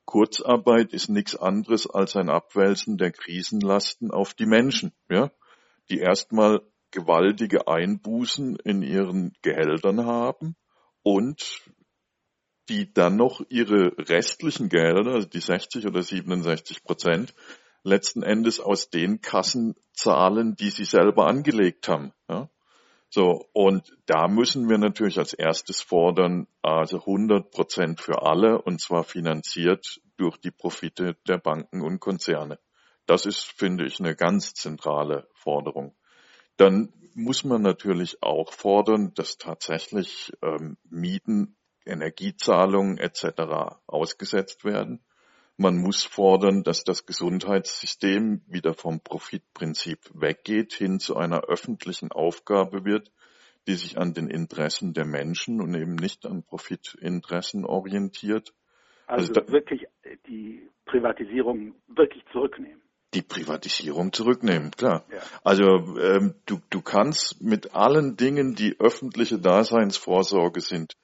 Kurzarbeit 0.07 0.93
ist 0.93 1.09
nichts 1.09 1.37
anderes 1.37 1.89
als 1.89 2.17
ein 2.17 2.29
Abwälzen 2.29 2.97
der 2.97 3.13
Krisenlasten 3.13 4.11
auf 4.11 4.35
die 4.35 4.47
Menschen, 4.47 4.93
ja, 5.09 5.31
die 5.91 5.99
erstmal 5.99 6.63
gewaltige 6.91 7.69
Einbußen 7.69 8.57
in 8.65 8.83
ihren 8.83 9.35
Gehältern 9.43 10.07
haben 10.07 10.57
und 11.03 11.63
die 12.69 12.93
dann 12.93 13.17
noch 13.17 13.41
ihre 13.49 13.93
restlichen 13.99 14.69
Gelder, 14.69 15.13
also 15.13 15.29
die 15.29 15.41
60 15.41 15.87
oder 15.87 16.03
67 16.03 16.85
Prozent, 16.85 17.35
letzten 17.83 18.23
Endes 18.23 18.61
aus 18.61 18.91
den 18.91 19.21
Kassen 19.21 19.77
zahlen, 19.93 20.57
die 20.57 20.71
sie 20.71 20.85
selber 20.85 21.27
angelegt 21.27 21.89
haben. 21.89 22.13
Ja? 22.29 22.51
So, 23.09 23.49
und 23.53 23.97
da 24.07 24.29
müssen 24.29 24.69
wir 24.69 24.79
natürlich 24.79 25.19
als 25.19 25.33
erstes 25.33 25.81
fordern, 25.81 26.49
also 26.63 26.99
100 26.99 27.51
Prozent 27.51 28.01
für 28.01 28.23
alle 28.23 28.61
und 28.61 28.81
zwar 28.81 29.05
finanziert 29.05 30.01
durch 30.17 30.37
die 30.39 30.51
Profite 30.51 31.17
der 31.29 31.39
Banken 31.39 31.83
und 31.83 32.01
Konzerne. 32.01 32.59
Das 33.07 33.25
ist, 33.25 33.45
finde 33.45 33.87
ich, 33.87 34.01
eine 34.01 34.17
ganz 34.17 34.55
zentrale 34.55 35.29
Forderung. 35.35 35.95
Dann 36.57 36.93
muss 37.15 37.45
man 37.45 37.63
natürlich 37.63 38.23
auch 38.23 38.53
fordern, 38.53 39.13
dass 39.15 39.39
tatsächlich 39.39 40.33
ähm, 40.43 40.77
Mieten, 40.91 41.57
Energiezahlungen 41.87 42.99
etc. 42.99 43.79
ausgesetzt 43.87 44.65
werden. 44.65 45.01
Man 45.57 45.79
muss 45.79 46.05
fordern, 46.05 46.65
dass 46.65 46.85
das 46.85 47.07
Gesundheitssystem 47.07 48.43
wieder 48.47 48.75
vom 48.75 49.01
Profitprinzip 49.01 49.99
weggeht, 50.13 50.75
hin 50.75 51.01
zu 51.01 51.17
einer 51.17 51.45
öffentlichen 51.45 52.13
Aufgabe 52.13 52.85
wird, 52.85 53.11
die 53.67 53.75
sich 53.75 53.97
an 53.97 54.13
den 54.13 54.29
Interessen 54.29 54.93
der 54.93 55.07
Menschen 55.07 55.63
und 55.63 55.75
eben 55.75 55.95
nicht 55.95 56.27
an 56.27 56.43
Profitinteressen 56.43 57.65
orientiert. 57.65 58.53
Also, 59.07 59.33
also 59.33 59.53
wirklich 59.53 59.87
die 60.27 60.69
Privatisierung 60.85 61.75
wirklich 61.89 62.25
zurücknehmen. 62.33 62.83
Die 63.15 63.23
Privatisierung 63.23 64.13
zurücknehmen, 64.13 64.73
klar. 64.73 65.07
Ja. 65.11 65.21
Also 65.43 65.65
ähm, 65.99 66.35
du, 66.45 66.59
du 66.71 66.83
kannst 66.83 67.41
mit 67.41 67.75
allen 67.75 68.17
Dingen, 68.17 68.55
die 68.57 68.79
öffentliche 68.79 69.39
Daseinsvorsorge 69.39 70.61
sind, 70.61 70.97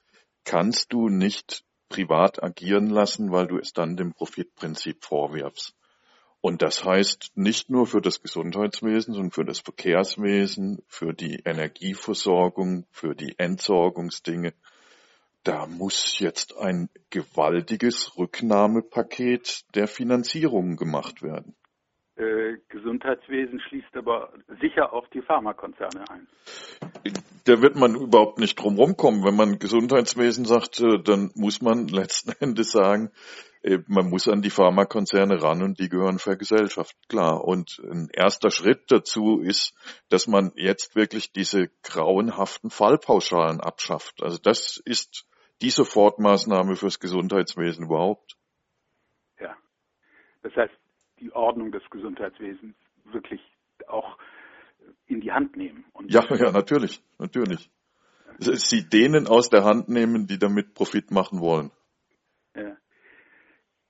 kannst 0.43 0.93
du 0.93 1.09
nicht 1.09 1.63
privat 1.89 2.41
agieren 2.41 2.87
lassen, 2.87 3.31
weil 3.31 3.47
du 3.47 3.57
es 3.57 3.73
dann 3.73 3.95
dem 3.95 4.13
Profitprinzip 4.13 5.03
vorwirfst. 5.03 5.75
Und 6.41 6.61
das 6.61 6.83
heißt 6.83 7.31
nicht 7.35 7.69
nur 7.69 7.87
für 7.87 8.01
das 8.01 8.21
Gesundheitswesen, 8.21 9.13
sondern 9.13 9.31
für 9.31 9.45
das 9.45 9.59
Verkehrswesen, 9.59 10.81
für 10.87 11.13
die 11.13 11.39
Energieversorgung, 11.45 12.85
für 12.91 13.15
die 13.15 13.35
Entsorgungsdinge. 13.37 14.53
da 15.45 15.67
muss 15.67 16.19
jetzt 16.19 16.57
ein 16.57 16.89
gewaltiges 17.09 18.17
Rücknahmepaket 18.17 19.63
der 19.75 19.87
Finanzierung 19.87 20.75
gemacht 20.77 21.21
werden. 21.21 21.55
Äh, 22.15 22.57
Gesundheitswesen 22.69 23.59
schließt 23.59 23.95
aber 23.95 24.33
sicher 24.61 24.93
auch 24.93 25.07
die 25.09 25.21
Pharmakonzerne 25.21 26.03
ein. 26.09 26.27
Da 27.45 27.61
wird 27.61 27.75
man 27.75 27.95
überhaupt 27.95 28.39
nicht 28.39 28.55
drum 28.55 28.77
rumkommen. 28.77 29.23
Wenn 29.25 29.35
man 29.35 29.59
Gesundheitswesen 29.59 30.45
sagt, 30.45 30.79
äh, 30.79 31.01
dann 31.03 31.31
muss 31.35 31.61
man 31.61 31.87
letzten 31.89 32.31
Endes 32.39 32.71
sagen, 32.71 33.11
äh, 33.63 33.79
man 33.87 34.09
muss 34.09 34.27
an 34.27 34.41
die 34.41 34.49
Pharmakonzerne 34.49 35.41
ran 35.41 35.61
und 35.61 35.79
die 35.79 35.89
gehören 35.89 36.19
vergesellschaftet, 36.19 37.09
klar. 37.09 37.43
Und 37.43 37.79
ein 37.89 38.09
erster 38.13 38.51
Schritt 38.51 38.91
dazu 38.91 39.39
ist, 39.39 39.73
dass 40.09 40.27
man 40.27 40.51
jetzt 40.55 40.95
wirklich 40.95 41.31
diese 41.31 41.69
grauenhaften 41.81 42.69
Fallpauschalen 42.69 43.59
abschafft. 43.59 44.23
Also 44.23 44.37
das 44.37 44.81
ist 44.85 45.27
die 45.61 45.69
Sofortmaßnahme 45.69 46.75
fürs 46.75 46.99
Gesundheitswesen 46.99 47.85
überhaupt. 47.85 48.35
Ja. 49.39 49.55
Das 50.41 50.55
heißt, 50.55 50.73
die 51.19 51.31
Ordnung 51.33 51.71
des 51.71 51.83
Gesundheitswesens 51.89 52.75
wirklich 53.05 53.41
auch 53.87 54.17
in 55.07 55.21
die 55.21 55.31
Hand 55.31 55.55
nehmen. 55.55 55.85
ja, 56.07 56.23
ja, 56.35 56.51
natürlich, 56.51 57.01
natürlich. 57.19 57.69
Sie 58.39 58.89
denen 58.89 59.27
aus 59.27 59.49
der 59.49 59.63
Hand 59.63 59.89
nehmen, 59.89 60.27
die 60.27 60.39
damit 60.39 60.73
Profit 60.73 61.11
machen 61.11 61.39
wollen. 61.39 61.71
Ja. 62.55 62.75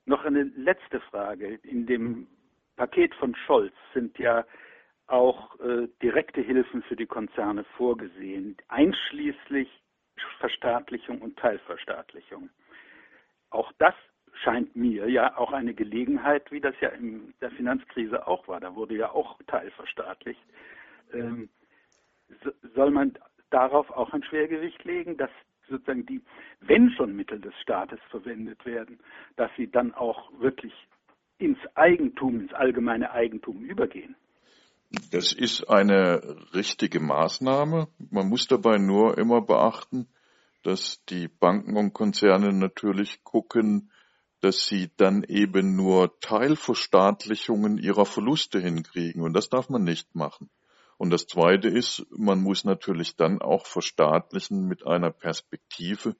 Noch 0.05 0.25
eine 0.25 0.43
letzte 0.43 0.99
Frage. 1.11 1.59
In 1.63 1.85
dem 1.85 2.27
Paket 2.75 3.15
von 3.15 3.35
Scholz 3.45 3.73
sind 3.93 4.17
ja 4.19 4.45
auch 5.07 5.59
äh, 5.59 5.87
direkte 6.01 6.41
Hilfen 6.41 6.83
für 6.83 6.95
die 6.95 7.05
Konzerne 7.05 7.63
vorgesehen, 7.77 8.57
einschließlich 8.67 9.69
Verstaatlichung 10.39 11.21
und 11.21 11.37
Teilverstaatlichung. 11.37 12.49
Auch 13.49 13.71
das 13.77 13.93
scheint 14.43 14.75
mir 14.75 15.09
ja 15.09 15.37
auch 15.37 15.51
eine 15.51 15.73
Gelegenheit, 15.73 16.51
wie 16.51 16.61
das 16.61 16.75
ja 16.81 16.89
in 16.89 17.33
der 17.41 17.51
Finanzkrise 17.51 18.27
auch 18.27 18.47
war, 18.47 18.59
da 18.59 18.75
wurde 18.75 18.95
ja 18.95 19.11
auch 19.11 19.39
teilverstaatlicht. 19.47 20.41
Ähm, 21.13 21.49
soll 22.75 22.91
man 22.91 23.13
darauf 23.49 23.89
auch 23.91 24.13
ein 24.13 24.23
Schwergewicht 24.23 24.83
legen, 24.83 25.17
dass 25.17 25.29
sozusagen 25.69 26.05
die, 26.05 26.21
wenn 26.61 26.89
schon 26.91 27.15
Mittel 27.15 27.39
des 27.39 27.53
Staates 27.61 27.99
verwendet 28.09 28.65
werden, 28.65 28.99
dass 29.35 29.51
sie 29.55 29.69
dann 29.69 29.93
auch 29.93 30.31
wirklich 30.39 30.73
ins 31.37 31.59
Eigentum, 31.75 32.41
ins 32.41 32.53
allgemeine 32.53 33.11
Eigentum 33.11 33.63
übergehen? 33.63 34.15
Das 35.11 35.33
ist 35.33 35.69
eine 35.69 36.21
richtige 36.53 36.99
Maßnahme. 36.99 37.87
Man 38.11 38.29
muss 38.29 38.47
dabei 38.47 38.77
nur 38.77 39.17
immer 39.17 39.41
beachten, 39.41 40.07
dass 40.61 41.03
die 41.09 41.27
Banken 41.27 41.77
und 41.77 41.93
Konzerne 41.93 42.53
natürlich 42.53 43.23
gucken, 43.23 43.91
dass 44.41 44.67
sie 44.67 44.91
dann 44.97 45.23
eben 45.23 45.75
nur 45.75 46.19
Teilverstaatlichungen 46.19 47.77
ihrer 47.77 48.05
Verluste 48.05 48.59
hinkriegen. 48.59 49.21
Und 49.21 49.33
das 49.33 49.49
darf 49.49 49.69
man 49.69 49.83
nicht 49.83 50.15
machen. 50.15 50.49
Und 51.03 51.09
das 51.09 51.27
Zweite 51.27 51.67
ist, 51.67 52.05
man 52.11 52.39
muss 52.41 52.63
natürlich 52.63 53.17
dann 53.17 53.41
auch 53.41 53.65
verstaatlichen 53.65 54.69
mit 54.69 54.87
einer 54.87 55.11
Perspektive 55.11 56.15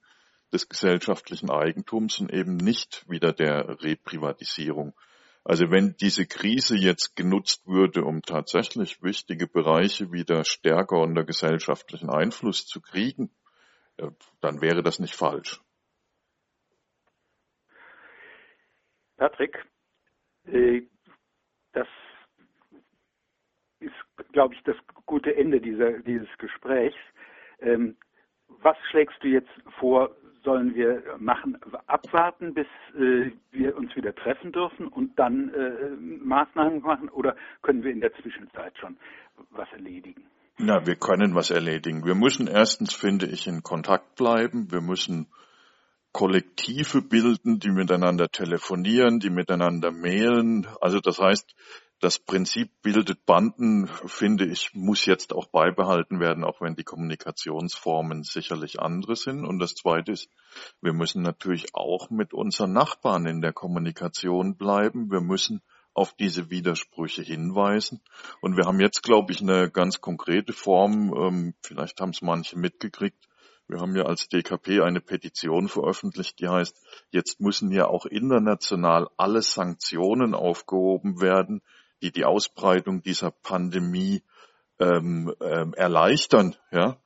des 0.52 0.68
gesellschaftlichen 0.68 1.50
Eigentums 1.50 2.20
und 2.20 2.34
eben 2.34 2.58
nicht 2.58 3.10
wieder 3.10 3.32
der 3.32 3.82
Reprivatisierung. 3.82 4.94
Also 5.46 5.72
wenn 5.72 5.96
diese 6.02 6.26
Krise 6.26 6.76
jetzt 6.76 7.16
genutzt 7.16 7.66
würde, 7.66 8.04
um 8.04 8.24
tatsächlich 8.24 9.02
wichtige 9.02 9.48
Bereiche 9.48 10.12
wieder 10.12 10.44
stärker 10.44 10.98
unter 10.98 11.24
gesellschaftlichen 11.24 12.10
Einfluss 12.10 12.66
zu 12.66 12.82
kriegen, 12.82 13.32
äh, 13.96 14.10
dann 14.42 14.60
wäre 14.60 14.84
das 14.84 15.00
nicht 15.00 15.16
falsch. 15.16 15.62
Patrick, 19.16 19.66
äh, 20.44 20.82
das 21.72 21.88
glaube 24.32 24.54
ich, 24.54 24.62
das 24.64 24.76
gute 25.06 25.36
Ende 25.36 25.60
dieser, 25.60 26.00
dieses 26.00 26.30
Gesprächs. 26.38 26.98
Ähm, 27.60 27.96
was 28.62 28.78
schlägst 28.90 29.18
du 29.22 29.28
jetzt 29.28 29.52
vor, 29.80 30.16
sollen 30.44 30.76
wir 30.76 31.04
machen? 31.18 31.58
Abwarten, 31.88 32.54
bis 32.54 32.68
äh, 32.96 33.32
wir 33.52 33.76
uns 33.78 33.96
wieder 33.96 34.14
treffen 34.14 34.52
dürfen 34.52 34.88
und 34.88 35.18
dann 35.18 35.54
äh, 35.54 35.90
Maßnahmen 36.24 36.82
machen 36.82 37.10
oder 37.10 37.36
können 37.62 37.84
wir 37.84 37.92
in 37.92 38.02
der 38.02 38.14
Zwischenzeit 38.16 38.78
schon 38.78 38.98
was 39.52 39.72
erledigen? 39.72 40.24
Na, 40.58 40.86
wir 40.86 40.96
können 40.96 41.34
was 41.34 41.50
erledigen. 41.50 42.06
Wir 42.06 42.16
müssen 42.16 42.48
erstens, 42.48 42.94
finde 42.94 43.26
ich, 43.26 43.48
in 43.48 43.64
Kontakt 43.64 44.16
bleiben. 44.16 44.72
Wir 44.72 44.82
müssen 44.82 45.28
Kollektive 46.12 47.02
bilden, 47.02 47.60
die 47.60 47.72
miteinander 47.72 48.30
telefonieren, 48.30 49.20
die 49.20 49.32
miteinander 49.32 49.92
mailen. 49.92 50.68
Also 50.80 51.00
das 51.00 51.18
heißt, 51.20 51.56
das 52.04 52.20
Prinzip 52.20 52.70
bildet 52.82 53.26
Banden, 53.26 53.88
finde 53.88 54.46
ich, 54.46 54.72
muss 54.74 55.06
jetzt 55.06 55.32
auch 55.32 55.48
beibehalten 55.48 56.20
werden, 56.20 56.44
auch 56.44 56.60
wenn 56.60 56.76
die 56.76 56.84
Kommunikationsformen 56.84 58.24
sicherlich 58.24 58.82
andere 58.82 59.16
sind. 59.16 59.46
Und 59.46 59.60
das 59.60 59.74
Zweite 59.74 60.12
ist, 60.12 60.30
wir 60.82 60.92
müssen 60.92 61.22
natürlich 61.22 61.74
auch 61.74 62.10
mit 62.10 62.34
unseren 62.34 62.74
Nachbarn 62.74 63.26
in 63.26 63.40
der 63.40 63.54
Kommunikation 63.54 64.58
bleiben. 64.58 65.10
Wir 65.12 65.22
müssen 65.22 65.62
auf 65.94 66.14
diese 66.14 66.50
Widersprüche 66.50 67.22
hinweisen. 67.22 68.02
Und 68.42 68.58
wir 68.58 68.66
haben 68.66 68.82
jetzt, 68.82 69.04
glaube 69.04 69.32
ich, 69.32 69.40
eine 69.40 69.72
ganz 69.72 70.02
konkrete 70.02 70.52
Form, 70.52 71.14
ähm, 71.16 71.54
vielleicht 71.62 72.02
haben 72.02 72.10
es 72.10 72.22
manche 72.22 72.60
mitgekriegt, 72.60 73.30
wir 73.68 73.80
haben 73.80 73.96
ja 73.96 74.04
als 74.04 74.28
DKP 74.28 74.82
eine 74.82 75.00
Petition 75.00 75.70
veröffentlicht, 75.70 76.38
die 76.40 76.50
heißt, 76.50 76.78
jetzt 77.12 77.40
müssen 77.40 77.72
ja 77.72 77.88
auch 77.88 78.06
international 78.06 79.08
alle 79.16 79.42
Sanktionen 79.42 80.34
aufgehoben 80.34 81.22
werden, 81.22 81.62
die 82.04 82.12
die 82.12 82.26
Ausbreitung 82.26 83.02
dieser 83.02 83.32
Pandemie 83.32 84.22
ähm, 84.80 85.34
ähm, 85.42 85.74
erleichtern. 85.74 86.56
Ja, 86.70 86.98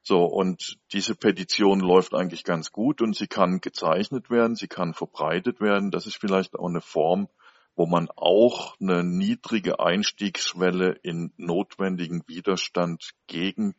so 0.00 0.24
und 0.24 0.78
diese 0.92 1.16
Petition 1.16 1.80
läuft 1.80 2.14
eigentlich 2.14 2.44
ganz 2.44 2.70
gut 2.70 3.02
und 3.02 3.16
sie 3.16 3.26
kann 3.26 3.60
gezeichnet 3.60 4.30
werden, 4.30 4.54
sie 4.54 4.68
kann 4.68 4.94
verbreitet 4.94 5.60
werden. 5.60 5.90
Das 5.90 6.06
ist 6.06 6.20
vielleicht 6.20 6.56
auch 6.56 6.68
eine 6.68 6.80
Form, 6.80 7.28
wo 7.74 7.86
man 7.86 8.08
auch 8.14 8.76
eine 8.80 9.02
niedrige 9.02 9.80
Einstiegsschwelle 9.80 10.92
in 11.02 11.32
notwendigen 11.36 12.22
Widerstand 12.28 13.10
gegen 13.26 13.74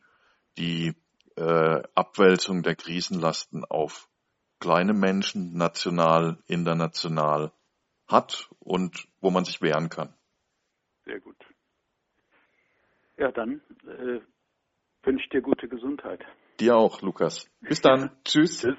die 0.58 0.94
äh, 1.36 1.82
Abwälzung 1.94 2.62
der 2.62 2.76
Krisenlasten 2.76 3.64
auf 3.64 4.08
kleine 4.60 4.92
Menschen, 4.92 5.56
national, 5.56 6.38
international 6.46 7.52
hat 8.08 8.50
und 8.58 9.08
wo 9.20 9.30
man 9.30 9.44
sich 9.44 9.62
wehren 9.62 9.88
kann. 9.88 10.14
Sehr 11.06 11.20
gut. 11.20 11.36
Ja, 13.16 13.30
dann 13.30 13.62
äh, 13.86 14.20
wünsche 15.04 15.24
ich 15.24 15.30
dir 15.30 15.40
gute 15.40 15.68
Gesundheit. 15.68 16.24
Dir 16.60 16.76
auch, 16.76 17.00
Lukas. 17.00 17.48
Bis 17.60 17.80
dann. 17.80 18.10
Tschüss. 18.24 18.60
Tschüss. 18.60 18.76